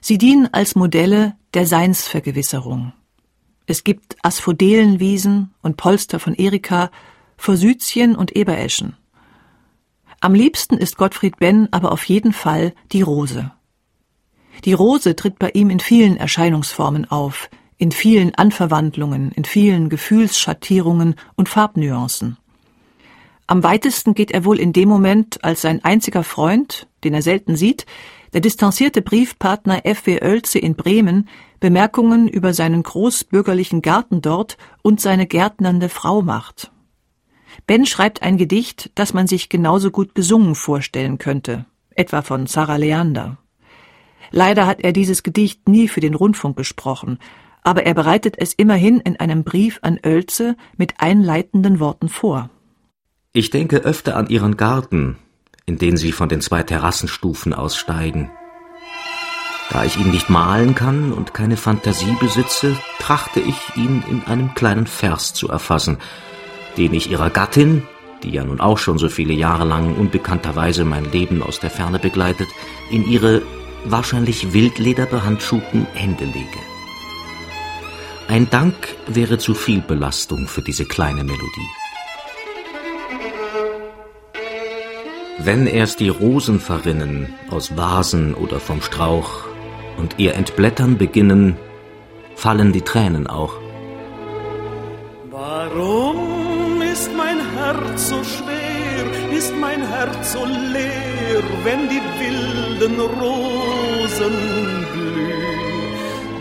Sie 0.00 0.18
dienen 0.18 0.48
als 0.52 0.76
Modelle 0.76 1.34
der 1.52 1.66
Seinsvergewisserung. 1.66 2.92
Es 3.66 3.82
gibt 3.82 4.16
Asphodelenwiesen 4.22 5.52
und 5.62 5.76
Polster 5.76 6.20
von 6.20 6.34
Erika, 6.34 6.92
Forsythien 7.36 8.14
und 8.14 8.36
Ebereschen. 8.36 8.96
Am 10.20 10.32
liebsten 10.32 10.76
ist 10.76 10.96
Gottfried 10.96 11.38
Benn 11.38 11.66
aber 11.72 11.90
auf 11.90 12.04
jeden 12.04 12.32
Fall 12.32 12.72
die 12.92 13.02
Rose. 13.02 13.50
Die 14.64 14.74
Rose 14.74 15.16
tritt 15.16 15.40
bei 15.40 15.50
ihm 15.50 15.70
in 15.70 15.80
vielen 15.80 16.18
Erscheinungsformen 16.18 17.10
auf, 17.10 17.50
in 17.78 17.90
vielen 17.90 18.34
Anverwandlungen, 18.36 19.32
in 19.32 19.44
vielen 19.44 19.88
Gefühlsschattierungen 19.88 21.16
und 21.34 21.48
Farbnuancen. 21.48 22.36
Am 23.50 23.64
weitesten 23.64 24.14
geht 24.14 24.30
er 24.30 24.44
wohl 24.44 24.60
in 24.60 24.72
dem 24.72 24.88
Moment, 24.88 25.42
als 25.42 25.62
sein 25.62 25.82
einziger 25.82 26.22
Freund, 26.22 26.86
den 27.02 27.14
er 27.14 27.20
selten 27.20 27.56
sieht, 27.56 27.84
der 28.32 28.40
distanzierte 28.40 29.02
Briefpartner 29.02 29.84
F. 29.86 30.06
W. 30.06 30.22
Oelze 30.22 30.60
in 30.60 30.76
Bremen 30.76 31.28
Bemerkungen 31.58 32.28
über 32.28 32.54
seinen 32.54 32.84
großbürgerlichen 32.84 33.82
Garten 33.82 34.22
dort 34.22 34.56
und 34.82 35.00
seine 35.00 35.26
gärtnernde 35.26 35.88
Frau 35.88 36.22
macht. 36.22 36.70
Ben 37.66 37.86
schreibt 37.86 38.22
ein 38.22 38.36
Gedicht, 38.36 38.92
das 38.94 39.14
man 39.14 39.26
sich 39.26 39.48
genauso 39.48 39.90
gut 39.90 40.14
gesungen 40.14 40.54
vorstellen 40.54 41.18
könnte, 41.18 41.66
etwa 41.96 42.22
von 42.22 42.46
Sarah 42.46 42.76
Leander. 42.76 43.38
Leider 44.30 44.64
hat 44.68 44.80
er 44.80 44.92
dieses 44.92 45.24
Gedicht 45.24 45.68
nie 45.68 45.88
für 45.88 46.00
den 46.00 46.14
Rundfunk 46.14 46.56
gesprochen, 46.56 47.18
aber 47.64 47.84
er 47.84 47.94
bereitet 47.94 48.36
es 48.38 48.54
immerhin 48.54 49.00
in 49.00 49.18
einem 49.18 49.42
Brief 49.42 49.80
an 49.82 49.98
Oelze 50.06 50.56
mit 50.76 50.94
einleitenden 50.98 51.80
Worten 51.80 52.08
vor. 52.08 52.48
Ich 53.32 53.50
denke 53.50 53.78
öfter 53.84 54.16
an 54.16 54.28
Ihren 54.28 54.56
Garten, 54.56 55.16
in 55.64 55.78
den 55.78 55.96
Sie 55.96 56.10
von 56.10 56.28
den 56.28 56.40
zwei 56.40 56.64
Terrassenstufen 56.64 57.54
aussteigen. 57.54 58.28
Da 59.70 59.84
ich 59.84 59.96
ihn 59.96 60.10
nicht 60.10 60.30
malen 60.30 60.74
kann 60.74 61.12
und 61.12 61.32
keine 61.32 61.56
Fantasie 61.56 62.16
besitze, 62.18 62.76
trachte 62.98 63.38
ich 63.38 63.76
ihn 63.76 64.02
in 64.10 64.24
einem 64.24 64.54
kleinen 64.54 64.88
Vers 64.88 65.32
zu 65.32 65.48
erfassen, 65.48 65.98
den 66.76 66.92
ich 66.92 67.08
ihrer 67.08 67.30
Gattin, 67.30 67.84
die 68.24 68.30
ja 68.30 68.42
nun 68.42 68.60
auch 68.60 68.78
schon 68.78 68.98
so 68.98 69.08
viele 69.08 69.32
Jahre 69.32 69.64
lang 69.64 69.94
unbekannterweise 69.94 70.84
mein 70.84 71.04
Leben 71.12 71.40
aus 71.40 71.60
der 71.60 71.70
Ferne 71.70 72.00
begleitet, 72.00 72.48
in 72.90 73.08
ihre 73.08 73.42
wahrscheinlich 73.84 74.52
wildlederbehandschuhten 74.52 75.86
Hände 75.94 76.24
lege. 76.24 76.58
Ein 78.26 78.50
Dank 78.50 78.74
wäre 79.06 79.38
zu 79.38 79.54
viel 79.54 79.82
Belastung 79.82 80.48
für 80.48 80.62
diese 80.62 80.84
kleine 80.84 81.22
Melodie. 81.22 81.79
Wenn 85.42 85.66
erst 85.66 86.00
die 86.00 86.10
Rosen 86.10 86.60
verrinnen 86.60 87.34
aus 87.50 87.74
Vasen 87.74 88.34
oder 88.34 88.60
vom 88.60 88.82
Strauch 88.82 89.46
und 89.96 90.18
ihr 90.18 90.34
Entblättern 90.34 90.98
beginnen, 90.98 91.56
fallen 92.34 92.72
die 92.72 92.82
Tränen 92.82 93.26
auch. 93.26 93.54
Warum 95.30 96.82
ist 96.82 97.10
mein 97.16 97.38
Herz 97.56 98.10
so 98.10 98.22
schwer, 98.22 99.38
ist 99.38 99.54
mein 99.58 99.80
Herz 99.80 100.32
so 100.34 100.44
leer, 100.44 101.42
wenn 101.64 101.88
die 101.88 102.02
wilden 102.20 103.00
Rosen 103.00 104.36
blühen? 104.92 105.90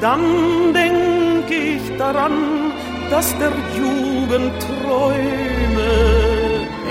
Dann 0.02 0.74
denk 0.74 1.50
ich 1.50 1.98
daran, 1.98 2.74
dass 3.10 3.34
der 3.38 3.54
Jugend 3.78 4.52
Träume 4.60 5.90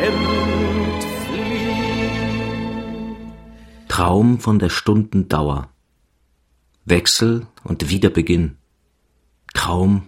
entfliehen. 0.07 0.88
Traum 3.99 4.39
von 4.39 4.61
der 4.61 4.69
Stunden 4.69 5.27
Dauer. 5.29 5.71
Wechsel 6.85 7.49
und 7.65 7.91
Wiederbeginn. 7.91 8.57
Traum, 9.55 10.03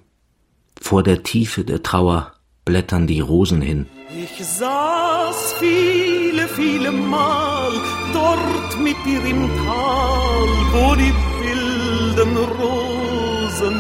vor 0.81 1.03
der 1.03 1.25
Tiefe 1.25 1.65
der 1.65 1.83
Trauer 1.83 2.35
blättern 2.65 3.09
die 3.09 3.19
Rosen 3.19 3.61
hin. 3.61 3.87
Ich 4.17 4.47
saß 4.47 5.55
viele, 5.59 6.47
viele 6.47 6.93
Mal 6.93 7.73
dort 8.13 8.79
mit 8.81 8.95
dir 9.05 9.25
im 9.25 9.49
Tal, 9.67 10.49
wo 10.75 10.95
die 10.95 11.15
wilden 11.43 12.37
Rosen 12.63 13.79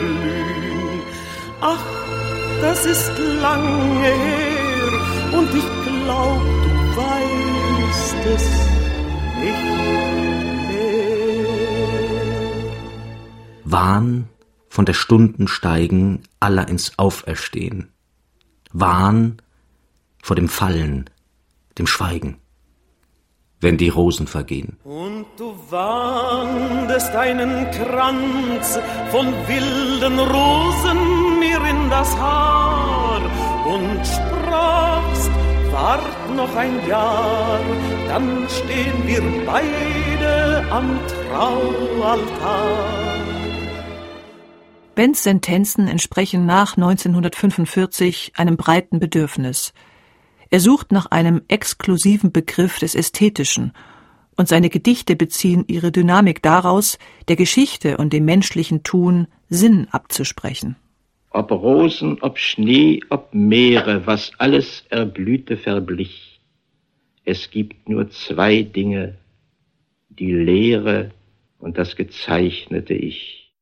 blühen. 0.00 1.02
Ach, 1.60 1.86
das 2.60 2.84
ist 2.86 3.12
lange 3.40 4.02
her 4.02 5.38
und 5.38 5.48
ich 5.54 5.68
glaub, 5.86 6.42
du 6.42 6.96
weißt 6.96 8.26
es. 8.34 8.83
Wahn 13.64 14.28
von 14.68 14.84
der 14.84 14.94
Stunden 14.94 15.48
steigen 15.48 16.22
aller 16.40 16.68
ins 16.68 16.98
Auferstehen. 16.98 17.92
Wahn 18.72 19.38
vor 20.22 20.36
dem 20.36 20.48
Fallen, 20.48 21.10
dem 21.78 21.86
Schweigen. 21.86 22.38
wenn 23.64 23.78
die 23.78 23.88
Rosen 23.88 24.26
vergehen. 24.26 24.78
Und 24.84 25.24
du 25.38 25.56
wandest 25.70 27.10
einen 27.16 27.70
Kranz 27.70 28.78
von 29.10 29.26
wilden 29.48 30.18
Rosen 30.20 31.38
mir 31.40 31.60
in 31.70 31.88
das 31.88 32.14
Haar 32.16 33.22
und 33.66 34.33
wart 35.74 36.36
noch 36.36 36.54
ein 36.54 36.86
Jahr, 36.88 37.60
dann 38.06 38.46
stehen 38.48 39.06
wir 39.06 39.22
beide 39.44 40.64
am 40.70 41.00
Traualtar. 41.08 42.78
Bens 44.94 45.24
Sentenzen 45.24 45.88
entsprechen 45.88 46.46
nach 46.46 46.76
1945 46.76 48.34
einem 48.36 48.56
breiten 48.56 49.00
Bedürfnis. 49.00 49.72
Er 50.50 50.60
sucht 50.60 50.92
nach 50.92 51.06
einem 51.06 51.42
exklusiven 51.48 52.30
Begriff 52.30 52.78
des 52.78 52.94
Ästhetischen, 52.94 53.72
und 54.36 54.48
seine 54.48 54.68
Gedichte 54.68 55.14
beziehen 55.14 55.64
ihre 55.68 55.92
Dynamik 55.92 56.42
daraus, 56.42 56.98
der 57.28 57.36
Geschichte 57.36 57.98
und 57.98 58.12
dem 58.12 58.24
menschlichen 58.24 58.82
Tun 58.82 59.28
Sinn 59.48 59.86
abzusprechen. 59.90 60.76
Ob 61.34 61.50
Rosen, 61.50 62.22
ob 62.22 62.38
Schnee, 62.38 63.00
ob 63.10 63.34
Meere, 63.34 64.06
was 64.06 64.30
alles 64.38 64.84
erblühte, 64.88 65.56
verblich. 65.56 66.40
Es 67.24 67.50
gibt 67.50 67.88
nur 67.88 68.08
zwei 68.10 68.62
Dinge, 68.62 69.18
die 70.10 70.32
Leere 70.32 71.10
und 71.58 71.76
das 71.76 71.96
gezeichnete 71.96 72.94
Ich. 72.94 73.52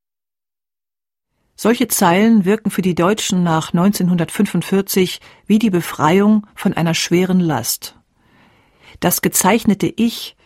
Solche 1.56 1.88
Zeilen 1.88 2.44
wirken 2.44 2.70
für 2.70 2.82
die 2.82 2.94
Deutschen 2.94 3.42
nach 3.42 3.72
1945 3.72 5.20
wie 5.46 5.58
die 5.58 5.70
Befreiung 5.70 6.46
von 6.54 6.74
einer 6.74 6.92
schweren 6.92 7.40
Last. 7.40 7.96
Das 9.00 9.22
gezeichnete 9.22 9.86
Ich, 9.96 10.36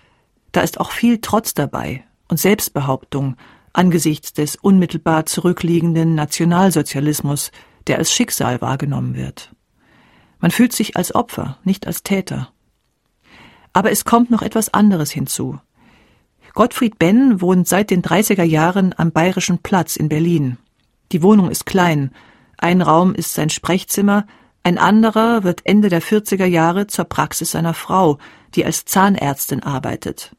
da 0.53 0.61
ist 0.61 0.79
auch 0.79 0.93
viel 0.93 1.19
Trotz 1.21 1.55
dabei 1.55 2.05
und 2.29 2.39
Selbstbehauptung 2.39 3.37
angesichts 3.77 4.33
des 4.33 4.57
unmittelbar 4.57 5.27
zurückliegenden 5.27 6.15
Nationalsozialismus, 6.15 7.51
der 7.87 7.99
als 7.99 8.13
Schicksal 8.13 8.61
wahrgenommen 8.61 9.15
wird. 9.15 9.53
Man 10.39 10.51
fühlt 10.51 10.73
sich 10.73 10.97
als 10.97 11.15
Opfer, 11.15 11.59
nicht 11.65 11.87
als 11.87 12.03
Täter. 12.03 12.51
Aber 13.73 13.91
es 13.91 14.05
kommt 14.05 14.31
noch 14.31 14.43
etwas 14.43 14.73
anderes 14.73 15.11
hinzu. 15.11 15.59
Gottfried 16.55 16.99
Benn 16.99 17.41
wohnt 17.41 17.69
seit 17.69 17.91
den 17.91 18.03
30er 18.03 18.43
Jahren 18.43 18.95
am 18.97 19.13
Bayerischen 19.13 19.59
Platz 19.59 19.97
in 19.97 20.09
Berlin. 20.09 20.57
Die 21.13 21.23
Wohnung 21.23 21.51
ist 21.51 21.67
klein. 21.67 22.11
Ein 22.59 22.81
Raum 22.81 23.15
ist 23.15 23.35
sein 23.35 23.51
Sprechzimmer, 23.51 24.27
ein 24.63 24.79
anderer 24.79 25.45
wird 25.45 25.61
Ende 25.65 25.91
der 25.91 26.03
40er 26.03 26.47
Jahre 26.47 26.89
zur 26.89 27.05
Praxis 27.05 27.53
seiner 27.53 27.75
Frau, 27.75 28.19
die 28.55 28.65
als 28.65 28.85
Zahnärztin 28.85 29.63
arbeitet. 29.63 30.35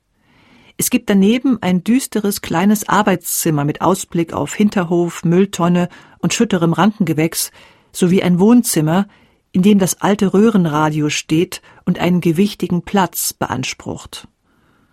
Es 0.79 0.91
gibt 0.91 1.09
daneben 1.09 1.57
ein 1.61 1.83
düsteres 1.83 2.41
kleines 2.41 2.87
Arbeitszimmer 2.87 3.65
mit 3.65 3.81
Ausblick 3.81 4.31
auf 4.31 4.53
Hinterhof, 4.53 5.25
Mülltonne 5.25 5.89
und 6.19 6.35
schütterem 6.35 6.73
Rankengewächs 6.73 7.51
sowie 7.91 8.21
ein 8.21 8.39
Wohnzimmer, 8.39 9.07
in 9.51 9.63
dem 9.63 9.79
das 9.79 10.01
alte 10.01 10.35
Röhrenradio 10.35 11.09
steht 11.09 11.63
und 11.85 11.97
einen 11.97 12.21
gewichtigen 12.21 12.83
Platz 12.83 13.33
beansprucht. 13.33 14.27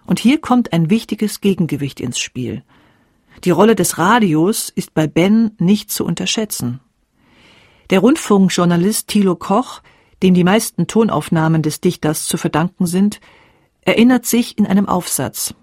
Und 0.07 0.21
hier 0.21 0.41
kommt 0.41 0.73
ein 0.73 0.88
wichtiges 0.88 1.43
Gegengewicht 1.43 2.00
ins 2.00 2.19
Spiel. 2.19 2.62
Die 3.45 3.50
Rolle 3.50 3.75
des 3.75 3.99
Radios 3.99 4.71
ist 4.71 4.95
bei 4.95 5.07
Ben 5.07 5.50
nicht 5.59 5.91
zu 5.91 6.07
unterschätzen. 6.07 6.81
Der 7.91 7.99
Rundfunkjournalist 7.99 9.09
Thilo 9.09 9.37
Koch, 9.37 9.83
dem 10.23 10.33
die 10.33 10.45
meisten 10.45 10.87
Tonaufnahmen 10.87 11.61
des 11.61 11.83
Dichters 11.83 12.25
zu 12.25 12.38
verdanken 12.38 12.87
sind, 12.87 13.21
erinnert 13.83 14.25
sich 14.25 14.57
in 14.57 14.67
einem 14.67 14.88
Aufsatz. 14.88 15.55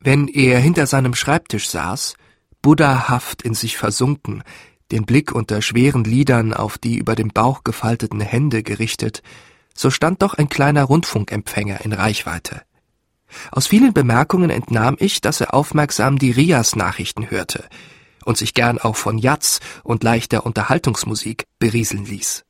Wenn 0.00 0.28
er 0.28 0.60
hinter 0.60 0.86
seinem 0.86 1.14
Schreibtisch 1.14 1.68
saß, 1.68 2.14
buddhahaft 2.62 3.42
in 3.42 3.54
sich 3.54 3.76
versunken, 3.76 4.44
den 4.92 5.04
Blick 5.04 5.32
unter 5.32 5.60
schweren 5.60 6.04
Lidern 6.04 6.54
auf 6.54 6.78
die 6.78 6.98
über 6.98 7.14
dem 7.14 7.28
Bauch 7.28 7.64
gefalteten 7.64 8.20
Hände 8.20 8.62
gerichtet, 8.62 9.22
so 9.74 9.90
stand 9.90 10.22
doch 10.22 10.34
ein 10.34 10.48
kleiner 10.48 10.84
Rundfunkempfänger 10.84 11.84
in 11.84 11.92
Reichweite. 11.92 12.62
Aus 13.50 13.66
vielen 13.66 13.92
Bemerkungen 13.92 14.50
entnahm 14.50 14.96
ich, 14.98 15.20
dass 15.20 15.40
er 15.40 15.52
aufmerksam 15.52 16.18
die 16.18 16.30
Rias-Nachrichten 16.30 17.30
hörte 17.30 17.64
und 18.24 18.38
sich 18.38 18.54
gern 18.54 18.78
auch 18.78 18.96
von 18.96 19.18
Jazz 19.18 19.60
und 19.82 20.02
leichter 20.02 20.46
Unterhaltungsmusik 20.46 21.44
berieseln 21.58 22.04
ließ. 22.04 22.44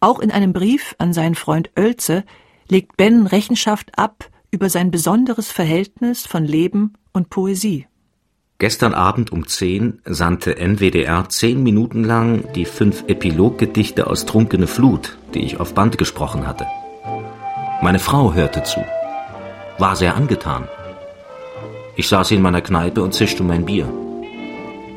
Auch 0.00 0.18
in 0.18 0.30
einem 0.30 0.52
Brief 0.52 0.94
an 0.98 1.12
seinen 1.12 1.34
Freund 1.34 1.70
Oelze 1.78 2.24
legt 2.68 2.96
Ben 2.96 3.26
Rechenschaft 3.26 3.98
ab 3.98 4.28
über 4.50 4.68
sein 4.68 4.90
besonderes 4.90 5.50
Verhältnis 5.50 6.26
von 6.26 6.44
Leben 6.44 6.94
und 7.12 7.30
Poesie. 7.30 7.86
Gestern 8.58 8.94
Abend 8.94 9.32
um 9.32 9.46
zehn 9.46 10.00
sandte 10.04 10.56
NWDR 10.56 11.28
zehn 11.28 11.62
Minuten 11.62 12.04
lang 12.04 12.52
die 12.54 12.64
fünf 12.64 13.04
Epiloggedichte 13.06 14.06
aus 14.06 14.24
Trunkene 14.24 14.66
Flut, 14.66 15.18
die 15.34 15.44
ich 15.44 15.60
auf 15.60 15.74
Band 15.74 15.98
gesprochen 15.98 16.46
hatte. 16.46 16.66
Meine 17.82 17.98
Frau 17.98 18.32
hörte 18.32 18.62
zu 18.62 18.82
war 19.78 19.96
sehr 19.96 20.16
angetan. 20.16 20.68
Ich 21.96 22.08
saß 22.08 22.30
in 22.32 22.42
meiner 22.42 22.60
Kneipe 22.60 23.02
und 23.02 23.14
zischte 23.14 23.42
mein 23.42 23.64
Bier. 23.64 23.88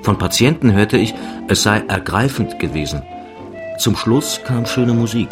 Von 0.03 0.17
Patienten 0.17 0.73
hörte 0.73 0.97
ich, 0.97 1.13
es 1.47 1.63
sei 1.63 1.83
ergreifend 1.87 2.59
gewesen. 2.59 3.01
Zum 3.77 3.95
Schluss 3.95 4.41
kam 4.43 4.65
schöne 4.65 4.93
Musik. 4.93 5.29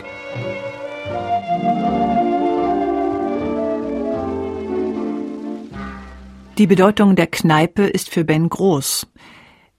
Die 6.57 6.65
Bedeutung 6.65 7.15
der 7.15 7.27
Kneipe 7.27 7.83
ist 7.83 8.09
für 8.09 8.23
Ben 8.23 8.49
groß. 8.49 9.05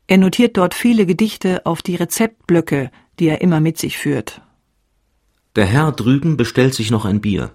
Er 0.06 0.16
notiert 0.16 0.56
dort 0.56 0.74
viele 0.74 1.06
Gedichte 1.06 1.66
auf 1.66 1.82
die 1.82 1.96
Rezeptblöcke, 1.96 2.92
die 3.18 3.26
er 3.26 3.40
immer 3.40 3.58
mit 3.58 3.78
sich 3.78 3.98
führt. 3.98 4.42
Der 5.56 5.66
Herr 5.66 5.90
drüben 5.90 6.36
bestellt 6.36 6.74
sich 6.74 6.92
noch 6.92 7.04
ein 7.04 7.20
Bier. 7.20 7.50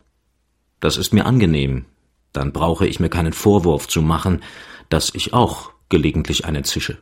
Das 0.82 0.98
ist 0.98 1.14
mir 1.14 1.26
angenehm, 1.26 1.86
dann 2.34 2.52
brauche 2.52 2.86
ich 2.86 3.00
mir 3.00 3.08
keinen 3.08 3.32
Vorwurf 3.32 3.88
zu 3.88 4.02
machen, 4.02 4.42
dass 4.90 5.14
ich 5.16 5.32
auch 5.32 5.72
gelegentlich 5.88 6.44
einen 6.44 6.66
zische. 6.66 6.98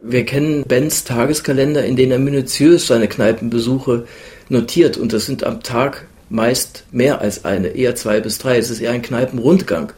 Wir 0.00 0.24
kennen 0.24 0.62
Bens 0.62 1.02
Tageskalender, 1.02 1.84
in 1.84 1.96
dem 1.96 2.12
er 2.12 2.20
minutiös 2.20 2.86
seine 2.86 3.08
Kneipenbesuche 3.08 4.06
notiert 4.48 4.98
und 4.98 5.12
das 5.12 5.26
sind 5.26 5.42
am 5.42 5.64
Tag 5.64 6.06
meist 6.28 6.84
mehr 6.92 7.20
als 7.20 7.44
eine, 7.44 7.68
eher 7.68 7.96
zwei 7.96 8.20
bis 8.20 8.38
drei. 8.38 8.58
Es 8.58 8.70
ist 8.70 8.80
eher 8.80 8.92
ein 8.92 9.02
Kneipenrundgang, 9.02 9.92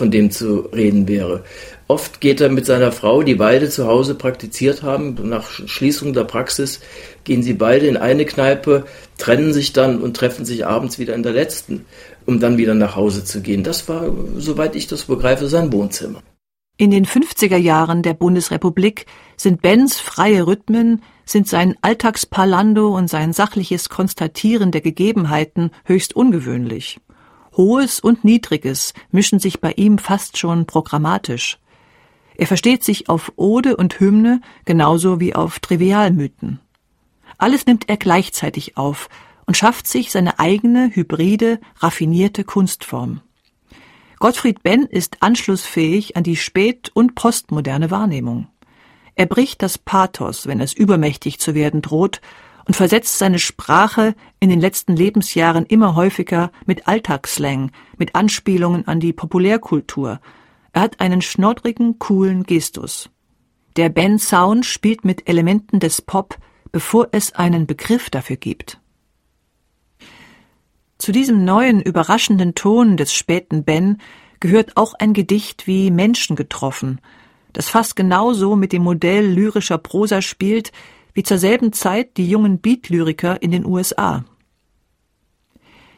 von 0.00 0.10
dem 0.10 0.30
zu 0.30 0.68
reden 0.74 1.06
wäre. 1.06 1.44
Oft 1.86 2.20
geht 2.20 2.40
er 2.40 2.48
mit 2.48 2.66
seiner 2.66 2.92
Frau, 2.92 3.22
die 3.22 3.34
beide 3.34 3.68
zu 3.68 3.86
Hause 3.86 4.14
praktiziert 4.14 4.82
haben. 4.82 5.16
Nach 5.28 5.50
Schließung 5.50 6.12
der 6.12 6.24
Praxis 6.24 6.80
gehen 7.24 7.42
sie 7.42 7.54
beide 7.54 7.86
in 7.86 7.96
eine 7.96 8.24
Kneipe, 8.24 8.84
trennen 9.18 9.52
sich 9.52 9.72
dann 9.72 10.00
und 10.00 10.16
treffen 10.16 10.44
sich 10.44 10.66
abends 10.66 10.98
wieder 10.98 11.14
in 11.14 11.22
der 11.22 11.32
letzten 11.32 11.84
um 12.26 12.40
dann 12.40 12.58
wieder 12.58 12.74
nach 12.74 12.96
Hause 12.96 13.24
zu 13.24 13.40
gehen. 13.40 13.64
Das 13.64 13.88
war, 13.88 14.10
soweit 14.36 14.76
ich 14.76 14.86
das 14.86 15.04
begreife, 15.04 15.48
sein 15.48 15.72
Wohnzimmer. 15.72 16.22
In 16.76 16.90
den 16.90 17.04
50er 17.04 17.56
Jahren 17.56 18.02
der 18.02 18.14
Bundesrepublik 18.14 19.06
sind 19.36 19.60
Bens 19.60 19.98
freie 19.98 20.46
Rhythmen, 20.46 21.02
sind 21.26 21.46
sein 21.46 21.76
Alltagsparlando 21.82 22.96
und 22.96 23.08
sein 23.08 23.32
sachliches 23.32 23.88
Konstatieren 23.88 24.70
der 24.70 24.80
Gegebenheiten 24.80 25.72
höchst 25.84 26.16
ungewöhnlich. 26.16 26.98
Hohes 27.56 28.00
und 28.00 28.24
Niedriges 28.24 28.94
mischen 29.10 29.38
sich 29.38 29.60
bei 29.60 29.72
ihm 29.72 29.98
fast 29.98 30.38
schon 30.38 30.66
programmatisch. 30.66 31.58
Er 32.36 32.46
versteht 32.46 32.84
sich 32.84 33.08
auf 33.08 33.32
Ode 33.36 33.76
und 33.76 34.00
Hymne 34.00 34.40
genauso 34.64 35.20
wie 35.20 35.34
auf 35.34 35.58
Trivialmythen. 35.58 36.60
Alles 37.38 37.66
nimmt 37.66 37.88
er 37.88 37.96
gleichzeitig 37.96 38.76
auf, 38.76 39.08
und 39.50 39.56
schafft 39.56 39.88
sich 39.88 40.12
seine 40.12 40.38
eigene, 40.38 40.94
hybride, 40.94 41.58
raffinierte 41.78 42.44
Kunstform. 42.44 43.20
Gottfried 44.20 44.62
Benn 44.62 44.84
ist 44.84 45.24
anschlussfähig 45.24 46.16
an 46.16 46.22
die 46.22 46.36
spät- 46.36 46.92
und 46.94 47.16
postmoderne 47.16 47.90
Wahrnehmung. 47.90 48.46
Er 49.16 49.26
bricht 49.26 49.60
das 49.60 49.76
Pathos, 49.76 50.46
wenn 50.46 50.60
es 50.60 50.72
übermächtig 50.72 51.40
zu 51.40 51.56
werden 51.56 51.82
droht, 51.82 52.20
und 52.70 52.76
versetzt 52.76 53.18
seine 53.18 53.40
Sprache 53.40 54.14
in 54.38 54.48
den 54.48 54.60
letzten 54.60 54.94
Lebensjahren 54.94 55.66
immer 55.66 55.96
häufiger 55.96 56.52
mit 56.66 56.86
Alltagsslang, 56.86 57.72
mit 57.98 58.14
Anspielungen 58.14 58.86
an 58.86 59.00
die 59.00 59.12
Populärkultur. 59.12 60.20
Er 60.72 60.82
hat 60.82 61.00
einen 61.00 61.20
schnoddrigen, 61.20 61.98
coolen 61.98 62.44
Gestus. 62.44 63.10
Der 63.74 63.88
Ben 63.88 64.20
Sound 64.20 64.66
spielt 64.66 65.04
mit 65.04 65.28
Elementen 65.28 65.80
des 65.80 66.00
Pop, 66.00 66.38
bevor 66.70 67.08
es 67.10 67.32
einen 67.32 67.66
Begriff 67.66 68.08
dafür 68.08 68.36
gibt. 68.36 68.78
Zu 70.96 71.10
diesem 71.10 71.44
neuen, 71.44 71.82
überraschenden 71.82 72.54
Ton 72.54 72.96
des 72.96 73.12
späten 73.12 73.64
Ben 73.64 73.98
gehört 74.38 74.76
auch 74.76 74.94
ein 74.94 75.12
Gedicht 75.12 75.66
wie 75.66 75.90
Menschen 75.90 76.36
getroffen, 76.36 77.00
das 77.52 77.68
fast 77.68 77.96
genauso 77.96 78.54
mit 78.54 78.72
dem 78.72 78.84
Modell 78.84 79.26
lyrischer 79.26 79.78
Prosa 79.78 80.22
spielt, 80.22 80.70
wie 81.14 81.22
zur 81.22 81.38
selben 81.38 81.72
Zeit 81.72 82.16
die 82.16 82.28
jungen 82.28 82.60
Beat-Lyriker 82.60 83.42
in 83.42 83.50
den 83.50 83.64
USA. 83.64 84.24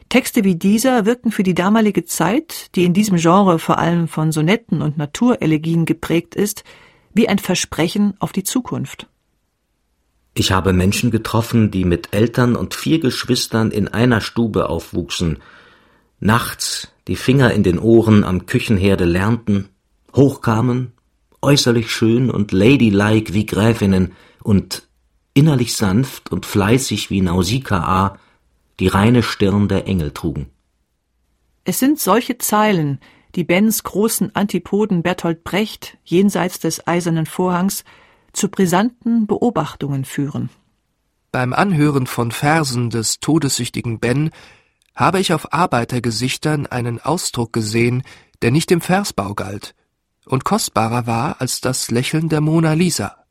Texte 0.09 0.43
wie 0.43 0.55
dieser 0.55 1.05
wirkten 1.05 1.31
für 1.31 1.43
die 1.43 1.55
damalige 1.55 2.05
Zeit, 2.05 2.75
die 2.75 2.83
in 2.83 2.93
diesem 2.93 3.17
Genre 3.17 3.57
vor 3.57 3.79
allem 3.79 4.07
von 4.07 4.31
Sonetten 4.31 4.81
und 4.81 4.97
Naturelegien 4.97 5.85
geprägt 5.85 6.35
ist, 6.35 6.63
wie 7.13 7.29
ein 7.29 7.39
Versprechen 7.39 8.13
auf 8.19 8.31
die 8.31 8.43
Zukunft. 8.43 9.07
Ich 10.35 10.51
habe 10.51 10.73
Menschen 10.73 11.11
getroffen, 11.11 11.69
die 11.69 11.85
mit 11.85 12.13
Eltern 12.13 12.55
und 12.55 12.73
vier 12.73 12.99
Geschwistern 12.99 13.71
in 13.71 13.87
einer 13.87 14.19
Stube 14.21 14.69
aufwuchsen, 14.69 15.39
nachts 16.19 16.89
die 17.07 17.15
Finger 17.15 17.51
in 17.51 17.63
den 17.63 17.79
Ohren 17.79 18.23
am 18.23 18.45
Küchenherde 18.45 19.05
lernten, 19.05 19.69
hochkamen, 20.15 20.93
äußerlich 21.41 21.91
schön 21.91 22.31
und 22.31 22.51
ladylike 22.51 23.33
wie 23.33 23.45
Gräfinnen 23.45 24.13
und 24.41 24.87
innerlich 25.33 25.75
sanft 25.75 26.31
und 26.31 26.45
fleißig 26.45 27.09
wie 27.09 27.21
Nausikaa 27.21 28.17
die 28.79 28.87
reine 28.87 29.23
Stirn 29.23 29.67
der 29.67 29.87
Engel 29.87 30.11
trugen. 30.11 30.49
Es 31.63 31.79
sind 31.79 31.99
solche 31.99 32.37
Zeilen, 32.37 32.99
die 33.35 33.43
Bens 33.43 33.83
großen 33.83 34.35
Antipoden 34.35 35.01
Bertolt 35.01 35.43
Brecht 35.43 35.97
jenseits 36.03 36.59
des 36.59 36.87
eisernen 36.87 37.25
Vorhangs 37.25 37.83
zu 38.31 38.49
brisanten 38.49 39.27
Beobachtungen 39.27 40.05
führen. 40.05 40.49
Beim 41.31 41.53
Anhören 41.53 42.05
von 42.05 42.31
Versen 42.31 42.89
des 42.89 43.19
todessüchtigen 43.19 43.99
Ben 43.99 44.29
habe 44.95 45.19
ich 45.19 45.33
auf 45.33 45.51
Arbeitergesichtern 45.53 46.67
einen 46.67 46.99
Ausdruck 46.99 47.53
gesehen, 47.53 48.03
der 48.41 48.51
nicht 48.51 48.69
dem 48.69 48.81
Versbau 48.81 49.33
galt 49.33 49.73
und 50.25 50.45
kostbarer 50.45 51.07
war 51.07 51.41
als 51.41 51.61
das 51.61 51.89
Lächeln 51.89 52.29
der 52.29 52.41
Mona 52.41 52.73
Lisa. 52.73 53.22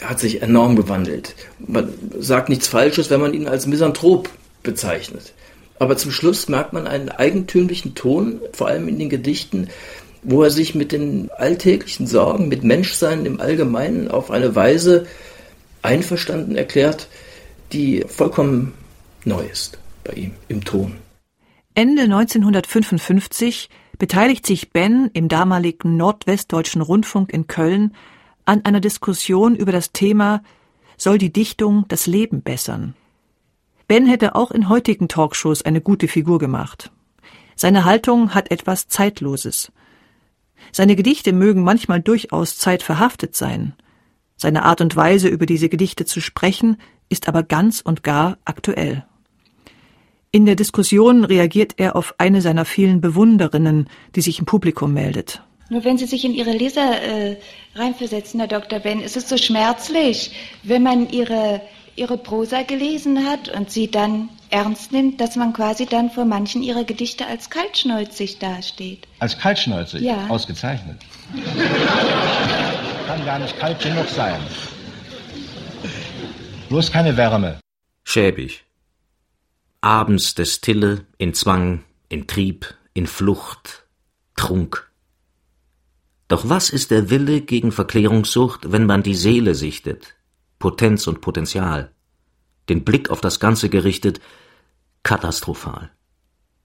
Hat 0.00 0.18
sich 0.18 0.42
enorm 0.42 0.76
gewandelt. 0.76 1.34
Man 1.58 1.92
sagt 2.18 2.48
nichts 2.48 2.66
Falsches, 2.66 3.10
wenn 3.10 3.20
man 3.20 3.34
ihn 3.34 3.48
als 3.48 3.66
Misanthrop 3.66 4.28
bezeichnet. 4.62 5.32
Aber 5.78 5.96
zum 5.96 6.10
Schluss 6.10 6.48
merkt 6.48 6.72
man 6.72 6.86
einen 6.86 7.08
eigentümlichen 7.08 7.94
Ton, 7.94 8.40
vor 8.52 8.68
allem 8.68 8.88
in 8.88 8.98
den 8.98 9.08
Gedichten, 9.08 9.68
wo 10.22 10.42
er 10.42 10.50
sich 10.50 10.74
mit 10.74 10.92
den 10.92 11.30
alltäglichen 11.36 12.06
Sorgen, 12.06 12.48
mit 12.48 12.64
Menschsein 12.64 13.26
im 13.26 13.40
Allgemeinen 13.40 14.08
auf 14.08 14.30
eine 14.30 14.54
Weise 14.54 15.06
einverstanden 15.82 16.56
erklärt, 16.56 17.08
die 17.72 18.04
vollkommen 18.08 18.72
neu 19.24 19.44
ist 19.44 19.78
bei 20.02 20.14
ihm 20.14 20.32
im 20.48 20.64
Ton. 20.64 20.96
Ende 21.74 22.02
1955 22.02 23.68
beteiligt 23.98 24.46
sich 24.46 24.70
Ben 24.70 25.10
im 25.12 25.28
damaligen 25.28 25.96
Nordwestdeutschen 25.96 26.82
Rundfunk 26.82 27.32
in 27.32 27.46
Köln 27.46 27.94
an 28.44 28.64
einer 28.64 28.80
Diskussion 28.80 29.56
über 29.56 29.72
das 29.72 29.92
Thema 29.92 30.42
Soll 30.96 31.18
die 31.18 31.32
Dichtung 31.32 31.86
das 31.88 32.06
Leben 32.06 32.42
bessern? 32.42 32.94
Ben 33.88 34.06
hätte 34.06 34.34
auch 34.34 34.50
in 34.50 34.68
heutigen 34.68 35.08
Talkshows 35.08 35.62
eine 35.62 35.80
gute 35.80 36.08
Figur 36.08 36.38
gemacht. 36.38 36.90
Seine 37.56 37.84
Haltung 37.84 38.34
hat 38.34 38.50
etwas 38.50 38.88
Zeitloses. 38.88 39.72
Seine 40.72 40.96
Gedichte 40.96 41.32
mögen 41.32 41.62
manchmal 41.62 42.00
durchaus 42.00 42.56
zeitverhaftet 42.56 43.36
sein. 43.36 43.74
Seine 44.36 44.64
Art 44.64 44.80
und 44.80 44.96
Weise, 44.96 45.28
über 45.28 45.46
diese 45.46 45.68
Gedichte 45.68 46.04
zu 46.04 46.20
sprechen, 46.20 46.78
ist 47.08 47.28
aber 47.28 47.42
ganz 47.42 47.80
und 47.80 48.02
gar 48.02 48.38
aktuell. 48.44 49.04
In 50.32 50.46
der 50.46 50.56
Diskussion 50.56 51.24
reagiert 51.24 51.74
er 51.76 51.94
auf 51.94 52.14
eine 52.18 52.40
seiner 52.40 52.64
vielen 52.64 53.00
Bewunderinnen, 53.00 53.88
die 54.16 54.20
sich 54.20 54.40
im 54.40 54.46
Publikum 54.46 54.92
meldet. 54.92 55.44
Nur 55.70 55.84
wenn 55.84 55.96
Sie 55.96 56.06
sich 56.06 56.24
in 56.24 56.34
Ihre 56.34 56.52
Leser 56.52 57.00
äh, 57.02 57.36
reinversetzen, 57.74 58.38
Herr 58.40 58.48
Dr. 58.48 58.80
Ben, 58.80 59.00
ist 59.00 59.16
es 59.16 59.28
so 59.28 59.36
schmerzlich, 59.36 60.32
wenn 60.62 60.82
man 60.82 61.08
Ihre, 61.10 61.62
Ihre 61.96 62.18
Prosa 62.18 62.62
gelesen 62.62 63.26
hat 63.26 63.48
und 63.48 63.70
sie 63.70 63.90
dann 63.90 64.28
ernst 64.50 64.92
nimmt, 64.92 65.20
dass 65.20 65.36
man 65.36 65.52
quasi 65.52 65.86
dann 65.86 66.10
vor 66.10 66.26
manchen 66.26 66.62
Ihrer 66.62 66.84
Gedichte 66.84 67.26
als 67.26 67.48
kaltschnäuzig 67.50 68.38
dasteht. 68.38 69.08
Als 69.20 69.38
kaltschnäuzig? 69.38 70.02
Ja. 70.02 70.26
Ausgezeichnet. 70.28 71.00
Kann 73.06 73.24
gar 73.24 73.38
nicht 73.38 73.58
kalt 73.58 73.80
genug 73.80 74.08
sein. 74.08 74.40
Bloß 76.68 76.92
keine 76.92 77.16
Wärme. 77.16 77.58
Schäbig. 78.04 78.64
Abends 79.80 80.34
der 80.34 80.44
Stille, 80.44 81.06
in 81.18 81.34
Zwang, 81.34 81.84
in 82.08 82.26
Trieb, 82.26 82.74
in 82.94 83.06
Flucht, 83.06 83.84
Trunk. 84.36 84.90
Doch 86.28 86.48
was 86.48 86.70
ist 86.70 86.90
der 86.90 87.10
Wille 87.10 87.42
gegen 87.42 87.70
Verklärungssucht, 87.70 88.72
wenn 88.72 88.86
man 88.86 89.02
die 89.02 89.14
Seele 89.14 89.54
sichtet, 89.54 90.14
Potenz 90.58 91.06
und 91.06 91.20
Potenzial, 91.20 91.90
den 92.68 92.84
Blick 92.84 93.10
auf 93.10 93.20
das 93.20 93.40
Ganze 93.40 93.68
gerichtet, 93.68 94.20
katastrophal. 95.02 95.90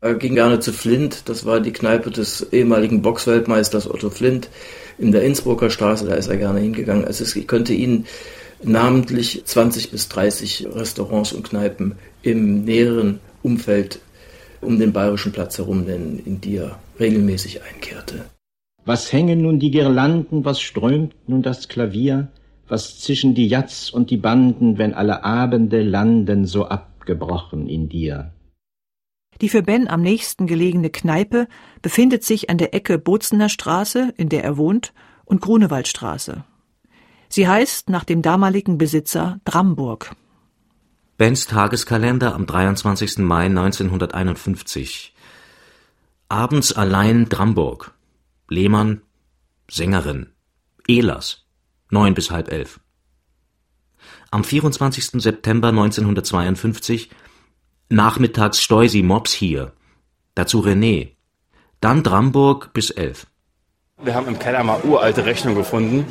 Er 0.01 0.15
ging 0.15 0.35
gerne 0.35 0.61
zu 0.61 0.71
Flint, 0.71 1.23
das 1.27 1.45
war 1.45 1.59
die 1.59 1.73
Kneipe 1.73 2.09
des 2.09 2.53
ehemaligen 2.53 3.01
Boxweltmeisters 3.01 3.89
Otto 3.89 4.09
Flint 4.09 4.49
in 4.97 5.11
der 5.11 5.23
Innsbrucker 5.23 5.69
Straße, 5.69 6.05
da 6.05 6.15
ist 6.15 6.27
er 6.27 6.37
gerne 6.37 6.61
hingegangen. 6.61 7.03
Also 7.03 7.25
ich 7.37 7.47
könnte 7.47 7.73
Ihnen 7.73 8.05
namentlich 8.63 9.43
20 9.43 9.91
bis 9.91 10.07
30 10.07 10.67
Restaurants 10.73 11.33
und 11.33 11.49
Kneipen 11.49 11.95
im 12.21 12.63
näheren 12.63 13.19
Umfeld 13.43 13.99
um 14.61 14.79
den 14.79 14.93
Bayerischen 14.93 15.33
Platz 15.33 15.57
herum 15.57 15.83
nennen, 15.83 16.21
in 16.25 16.39
die 16.39 16.57
er 16.57 16.79
regelmäßig 16.97 17.61
einkehrte. 17.63 18.25
Was 18.85 19.11
hängen 19.13 19.41
nun 19.41 19.59
die 19.59 19.71
Girlanden, 19.71 20.45
was 20.45 20.61
strömt 20.61 21.15
nun 21.27 21.41
das 21.41 21.67
Klavier, 21.67 22.29
was 22.67 22.99
zischen 22.99 23.35
die 23.35 23.47
Jatz 23.47 23.89
und 23.89 24.09
die 24.09 24.17
Banden, 24.17 24.77
wenn 24.77 24.93
alle 24.93 25.23
Abende 25.23 25.81
landen 25.81 26.45
so 26.45 26.65
abgebrochen 26.65 27.67
in 27.67 27.89
dir. 27.89 28.31
Die 29.41 29.49
für 29.49 29.63
Ben 29.63 29.87
am 29.87 30.01
nächsten 30.01 30.47
gelegene 30.47 30.89
Kneipe 30.89 31.47
befindet 31.81 32.23
sich 32.23 32.49
an 32.49 32.57
der 32.57 32.73
Ecke 32.73 32.99
Bozener 32.99 33.49
Straße, 33.49 34.13
in 34.17 34.29
der 34.29 34.43
er 34.43 34.57
wohnt, 34.57 34.93
und 35.25 35.41
Grunewaldstraße. 35.41 36.43
Sie 37.29 37.47
heißt 37.47 37.89
nach 37.89 38.03
dem 38.03 38.21
damaligen 38.21 38.77
Besitzer 38.77 39.39
Dramburg. 39.45 40.15
Bens 41.17 41.45
Tageskalender 41.45 42.33
am 42.33 42.45
23. 42.47 43.19
Mai 43.19 43.45
1951. 43.45 45.13
Abends 46.27 46.73
allein 46.73 47.29
Dramburg. 47.29 47.93
Lehmann, 48.49 49.01
Sängerin. 49.69 50.31
Ehlers, 50.87 51.45
neun 51.91 52.15
bis 52.15 52.31
halb 52.31 52.51
elf. 52.51 52.79
Am 54.31 54.43
24. 54.43 55.21
September 55.21 55.69
1952 55.69 57.09
Nachmittags 57.89 58.61
Steusi 58.61 59.03
Mops 59.03 59.33
hier. 59.33 59.73
Dazu 60.33 60.61
René. 60.61 61.09
Dann 61.79 62.03
Dramburg 62.03 62.73
bis 62.73 62.89
elf. 62.89 63.27
Wir 64.01 64.15
haben 64.15 64.27
im 64.27 64.39
Keller 64.39 64.63
mal 64.63 64.81
uralte 64.83 65.25
Rechnungen 65.25 65.57
gefunden. 65.57 66.05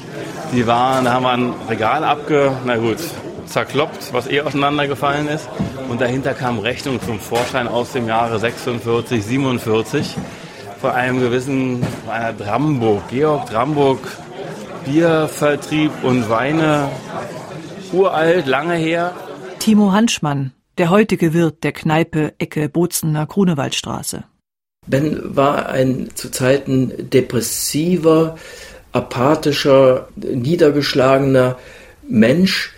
Die 0.53 0.67
waren, 0.67 1.05
da 1.05 1.15
haben 1.15 1.23
wir 1.25 1.33
ein 1.33 1.55
Regal 1.69 2.05
abge, 2.05 2.57
na 2.65 2.77
gut, 2.77 2.99
zerkloppt, 3.47 4.13
was 4.13 4.29
eh 4.29 4.43
auseinandergefallen 4.43 5.27
ist. 5.29 5.49
Und 5.89 6.01
dahinter 6.01 6.35
kamen 6.35 6.61
Rechnungen 6.61 7.01
zum 7.01 7.19
Vorschein 7.19 7.67
aus 7.67 7.93
dem 7.93 8.07
Jahre 8.07 8.39
46, 8.39 9.25
47 9.25 10.17
von 10.81 10.91
einem 10.91 11.21
gewissen 11.21 11.83
einer 12.09 12.33
Dramburg, 12.33 13.09
Georg 13.09 13.51
Dramburg, 13.51 13.99
Biervertrieb 14.85 15.91
und 16.03 16.29
Weine, 16.31 16.89
uralt, 17.93 18.47
lange 18.47 18.75
her. 18.75 19.15
Timo 19.59 19.93
Hanschmann, 19.93 20.53
der 20.79 20.91
heutige 20.91 21.35
Wirt 21.35 21.65
der 21.65 21.73
Kneipe 21.73 22.33
Ecke 22.39 22.69
Bozener 22.69 23.27
Grunewaldstraße. 23.27 24.25
Ben 24.87 25.37
war 25.37 25.69
ein 25.69 26.11
zu 26.15 26.31
Zeiten 26.31 27.11
depressiver, 27.11 28.37
apathischer, 28.93 30.09
niedergeschlagener 30.17 31.59
Mensch, 32.09 32.73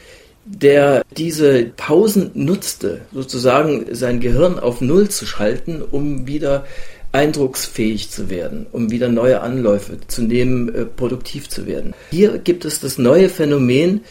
der 0.45 1.05
diese 1.17 1.67
Pausen 1.77 2.33
nutzte, 2.35 3.03
sozusagen 3.13 3.95
sein 3.95 4.19
Gehirn 4.19 4.59
auf 4.59 4.81
Null 4.81 5.09
zu 5.09 5.27
schalten, 5.27 5.83
um 5.83 6.27
wieder 6.27 6.65
eindrucksfähig 7.13 8.11
zu 8.11 8.31
werden, 8.31 8.67
um 8.73 8.91
wieder 8.91 9.09
neue 9.09 9.41
Anläufe 9.41 9.99
zu 10.07 10.23
nehmen, 10.23 10.75
äh, 10.75 10.85
produktiv 10.85 11.49
zu 11.49 11.67
werden. 11.67 11.95
Hier 12.11 12.39
gibt 12.39 12.65
es 12.65 12.81
das 12.81 12.99
neue 12.99 13.29
Phänomen, 13.29 14.03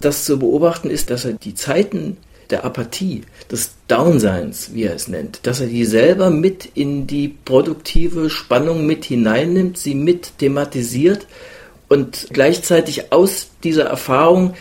das 0.00 0.24
zu 0.24 0.38
beobachten 0.38 0.90
ist, 0.90 1.10
dass 1.10 1.24
er 1.24 1.34
die 1.34 1.54
Zeiten 1.54 2.16
der 2.50 2.64
Apathie, 2.64 3.22
des 3.50 3.72
Downseins, 3.88 4.70
wie 4.74 4.84
er 4.84 4.94
es 4.94 5.08
nennt, 5.08 5.46
dass 5.46 5.60
er 5.60 5.66
die 5.66 5.84
selber 5.84 6.30
mit 6.30 6.68
in 6.74 7.06
die 7.06 7.28
produktive 7.28 8.30
Spannung 8.30 8.86
mit 8.86 9.04
hineinnimmt, 9.04 9.78
sie 9.78 9.94
mit 9.94 10.38
thematisiert 10.38 11.26
und 11.88 12.28
gleichzeitig 12.30 13.12
aus 13.12 13.48
dieser 13.62 13.84
Erfahrung 13.84 14.54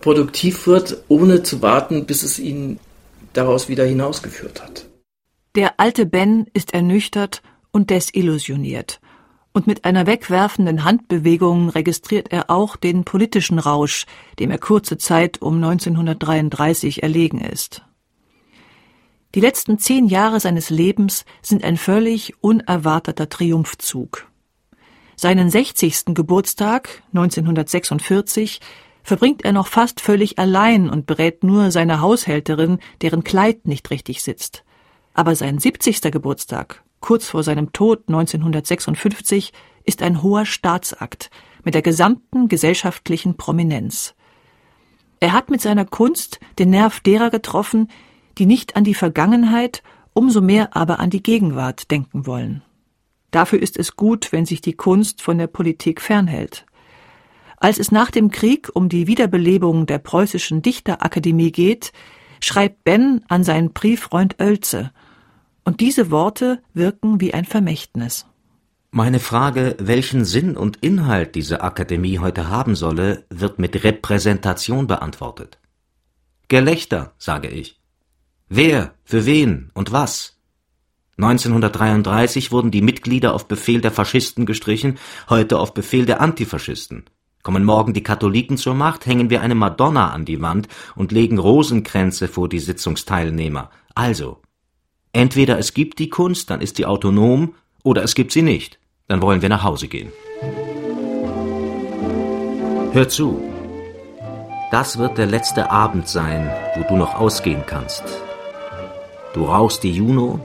produktiv 0.00 0.66
wird, 0.66 1.04
ohne 1.08 1.42
zu 1.42 1.62
warten, 1.62 2.06
bis 2.06 2.22
es 2.22 2.38
ihn 2.38 2.78
daraus 3.32 3.68
wieder 3.68 3.84
hinausgeführt 3.84 4.62
hat. 4.62 4.84
Der 5.54 5.78
alte 5.78 6.06
Ben 6.06 6.46
ist 6.54 6.72
ernüchtert 6.74 7.42
und 7.72 7.90
desillusioniert 7.90 9.00
und 9.52 9.66
mit 9.66 9.84
einer 9.84 10.06
wegwerfenden 10.06 10.84
Handbewegung 10.84 11.68
registriert 11.68 12.32
er 12.32 12.50
auch 12.50 12.76
den 12.76 13.04
politischen 13.04 13.58
Rausch, 13.58 14.06
dem 14.38 14.50
er 14.50 14.58
kurze 14.58 14.98
Zeit 14.98 15.42
um 15.42 15.56
1933 15.56 17.02
erlegen 17.02 17.40
ist. 17.40 17.84
Die 19.34 19.40
letzten 19.40 19.78
zehn 19.78 20.06
Jahre 20.06 20.40
seines 20.40 20.70
Lebens 20.70 21.24
sind 21.40 21.64
ein 21.64 21.76
völlig 21.76 22.34
unerwarteter 22.42 23.28
Triumphzug. 23.28 24.26
Seinen 25.16 25.50
60. 25.50 26.06
Geburtstag 26.14 27.02
1946 27.14 28.60
verbringt 29.02 29.44
er 29.44 29.52
noch 29.52 29.66
fast 29.66 30.00
völlig 30.00 30.38
allein 30.38 30.88
und 30.88 31.06
berät 31.06 31.44
nur 31.44 31.70
seine 31.70 32.00
Haushälterin, 32.00 32.78
deren 33.00 33.24
Kleid 33.24 33.66
nicht 33.66 33.90
richtig 33.90 34.22
sitzt. 34.22 34.64
Aber 35.14 35.34
sein 35.34 35.58
70. 35.58 36.00
Geburtstag, 36.02 36.82
kurz 37.00 37.28
vor 37.28 37.42
seinem 37.42 37.72
Tod 37.72 38.04
1956, 38.08 39.52
ist 39.84 40.02
ein 40.02 40.22
hoher 40.22 40.46
Staatsakt 40.46 41.30
mit 41.64 41.74
der 41.74 41.82
gesamten 41.82 42.48
gesellschaftlichen 42.48 43.36
Prominenz. 43.36 44.14
Er 45.20 45.32
hat 45.32 45.50
mit 45.50 45.60
seiner 45.60 45.84
Kunst 45.84 46.40
den 46.58 46.70
Nerv 46.70 47.00
derer 47.00 47.30
getroffen, 47.30 47.88
die 48.38 48.46
nicht 48.46 48.76
an 48.76 48.84
die 48.84 48.94
Vergangenheit, 48.94 49.82
umso 50.14 50.40
mehr 50.40 50.76
aber 50.76 50.98
an 50.98 51.10
die 51.10 51.22
Gegenwart 51.22 51.90
denken 51.90 52.26
wollen. 52.26 52.62
Dafür 53.30 53.62
ist 53.62 53.78
es 53.78 53.96
gut, 53.96 54.32
wenn 54.32 54.46
sich 54.46 54.60
die 54.60 54.74
Kunst 54.74 55.22
von 55.22 55.38
der 55.38 55.46
Politik 55.46 56.00
fernhält. 56.00 56.66
Als 57.56 57.78
es 57.78 57.92
nach 57.92 58.10
dem 58.10 58.30
Krieg 58.30 58.70
um 58.74 58.88
die 58.88 59.06
Wiederbelebung 59.06 59.86
der 59.86 59.98
preußischen 59.98 60.62
Dichterakademie 60.62 61.52
geht, 61.52 61.92
schreibt 62.44 62.84
Ben 62.84 63.24
an 63.28 63.44
seinen 63.44 63.72
Brieffreund 63.72 64.40
Oelze, 64.40 64.92
und 65.64 65.80
diese 65.80 66.10
Worte 66.10 66.60
wirken 66.74 67.20
wie 67.20 67.32
ein 67.34 67.44
Vermächtnis. 67.44 68.26
Meine 68.90 69.20
Frage, 69.20 69.76
welchen 69.78 70.24
Sinn 70.24 70.56
und 70.56 70.78
Inhalt 70.78 71.34
diese 71.34 71.62
Akademie 71.62 72.18
heute 72.18 72.50
haben 72.50 72.74
solle, 72.74 73.24
wird 73.30 73.58
mit 73.58 73.84
Repräsentation 73.84 74.86
beantwortet. 74.86 75.58
Gelächter, 76.48 77.14
sage 77.16 77.48
ich. 77.48 77.80
Wer, 78.48 78.92
für 79.04 79.24
wen 79.24 79.70
und 79.72 79.92
was? 79.92 80.36
1933 81.16 82.52
wurden 82.52 82.70
die 82.70 82.82
Mitglieder 82.82 83.34
auf 83.34 83.48
Befehl 83.48 83.80
der 83.80 83.92
Faschisten 83.92 84.44
gestrichen, 84.44 84.98
heute 85.30 85.58
auf 85.58 85.72
Befehl 85.72 86.04
der 86.04 86.20
Antifaschisten. 86.20 87.04
Kommen 87.42 87.64
morgen 87.64 87.92
die 87.92 88.04
Katholiken 88.04 88.56
zur 88.56 88.74
Macht, 88.74 89.04
hängen 89.04 89.28
wir 89.28 89.40
eine 89.40 89.56
Madonna 89.56 90.10
an 90.10 90.24
die 90.24 90.40
Wand 90.40 90.68
und 90.94 91.10
legen 91.10 91.38
Rosenkränze 91.38 92.28
vor 92.28 92.48
die 92.48 92.60
Sitzungsteilnehmer. 92.60 93.70
Also, 93.96 94.38
entweder 95.12 95.58
es 95.58 95.74
gibt 95.74 95.98
die 95.98 96.08
Kunst, 96.08 96.50
dann 96.50 96.60
ist 96.60 96.76
sie 96.76 96.86
autonom, 96.86 97.54
oder 97.82 98.04
es 98.04 98.14
gibt 98.14 98.30
sie 98.30 98.42
nicht. 98.42 98.78
Dann 99.08 99.22
wollen 99.22 99.42
wir 99.42 99.48
nach 99.48 99.64
Hause 99.64 99.88
gehen. 99.88 100.12
Hör 102.92 103.08
zu. 103.08 103.42
Das 104.70 104.98
wird 104.98 105.18
der 105.18 105.26
letzte 105.26 105.70
Abend 105.70 106.06
sein, 106.06 106.48
wo 106.76 106.84
du 106.88 106.96
noch 106.96 107.14
ausgehen 107.14 107.64
kannst. 107.66 108.04
Du 109.34 109.46
rauchst 109.46 109.82
die 109.82 109.92
Juno, 109.92 110.38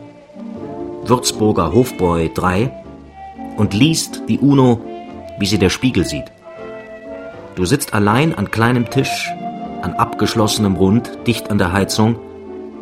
Würzburger 1.03 1.71
Hofbräu 1.71 2.27
3 2.33 2.71
und 3.55 3.75
liest 3.75 4.23
die 4.27 4.39
Uno, 4.39 4.81
wie 5.38 5.45
sie 5.45 5.60
der 5.60 5.69
Spiegel 5.69 6.03
sieht. 6.03 6.31
Du 7.58 7.65
sitzt 7.65 7.96
allein 7.96 8.36
an 8.36 8.52
kleinem 8.52 8.91
Tisch, 8.91 9.32
an 9.82 9.96
abgeschlossenem 9.96 10.76
Rund, 10.76 11.10
dicht 11.26 11.50
an 11.50 11.58
der 11.58 11.72
Heizung, 11.72 12.20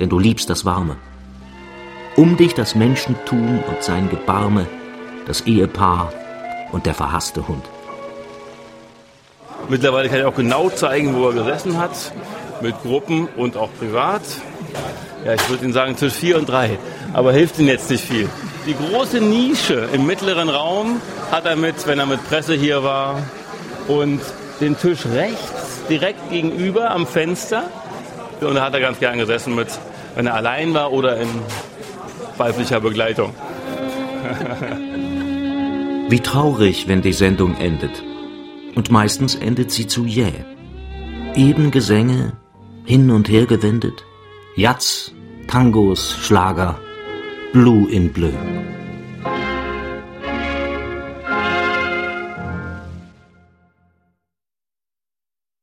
denn 0.02 0.10
du 0.10 0.20
liebst 0.20 0.50
das 0.50 0.66
Warme. 0.66 0.98
Um 2.18 2.36
dich 2.36 2.56
das 2.56 2.76
Menschentum 2.76 3.64
und 3.66 3.82
sein 3.82 4.10
Gebarme, 4.10 4.68
das 5.28 5.48
Ehepaar 5.48 6.12
und 6.74 6.86
der 6.86 6.94
verhasste 6.94 7.48
Hund. 7.48 7.64
Mittlerweile 9.70 10.10
kann 10.10 10.20
ich 10.20 10.26
auch 10.26 10.36
genau 10.36 10.70
zeigen, 10.70 11.16
wo 11.16 11.30
er 11.30 11.36
gesessen 11.36 11.78
hat, 11.78 12.12
mit 12.60 12.76
Gruppen 12.84 13.30
und 13.38 13.56
auch 13.56 13.70
privat. 13.80 14.24
Ja, 15.24 15.36
ich 15.36 15.50
würde 15.50 15.64
Ihnen 15.64 15.74
sagen 15.74 15.96
Tisch 15.96 16.16
4 16.16 16.38
und 16.38 16.50
3, 16.50 16.78
aber 17.14 17.32
hilft 17.32 17.60
Ihnen 17.60 17.70
jetzt 17.70 17.90
nicht 17.90 18.04
viel. 18.04 18.28
Die 18.68 18.76
große 18.76 19.22
Nische 19.22 19.88
im 19.94 20.06
mittleren 20.06 20.50
Raum 20.50 21.00
hat 21.32 21.46
er 21.46 21.56
mit, 21.56 21.88
wenn 21.88 21.98
er 21.98 22.08
mit 22.08 22.28
Presse 22.28 22.56
hier 22.56 22.84
war. 22.84 23.20
Und 23.88 24.20
den 24.60 24.78
Tisch 24.78 25.06
rechts, 25.06 25.82
direkt 25.90 26.30
gegenüber 26.30 26.92
am 26.92 27.08
Fenster. 27.08 27.70
Und 28.42 28.56
da 28.56 28.66
hat 28.66 28.74
er 28.74 28.80
ganz 28.82 29.00
gern 29.00 29.18
gesessen 29.18 29.56
mit, 29.56 29.68
wenn 30.16 30.28
er 30.28 30.36
allein 30.36 30.74
war 30.74 30.92
oder 30.92 31.18
in 31.20 31.30
weiblicher 32.38 32.80
Begleitung. 32.80 33.34
Wie 36.10 36.20
traurig, 36.20 36.88
wenn 36.88 37.02
die 37.02 37.14
Sendung 37.14 37.58
endet. 37.58 38.04
Und 38.76 38.92
meistens 38.92 39.36
endet 39.36 39.72
sie 39.72 39.88
zu 39.88 40.06
jäh. 40.06 40.34
Eben 41.36 41.72
Gesänge, 41.72 42.34
hin 42.86 43.10
und 43.10 43.30
her 43.30 43.46
gewendet, 43.46 44.06
Jatz, 44.56 45.14
Tangos, 45.48 46.18
Schlager, 46.22 46.80
Blue 47.54 47.90
in 47.90 48.14
Bleu. 48.14 48.34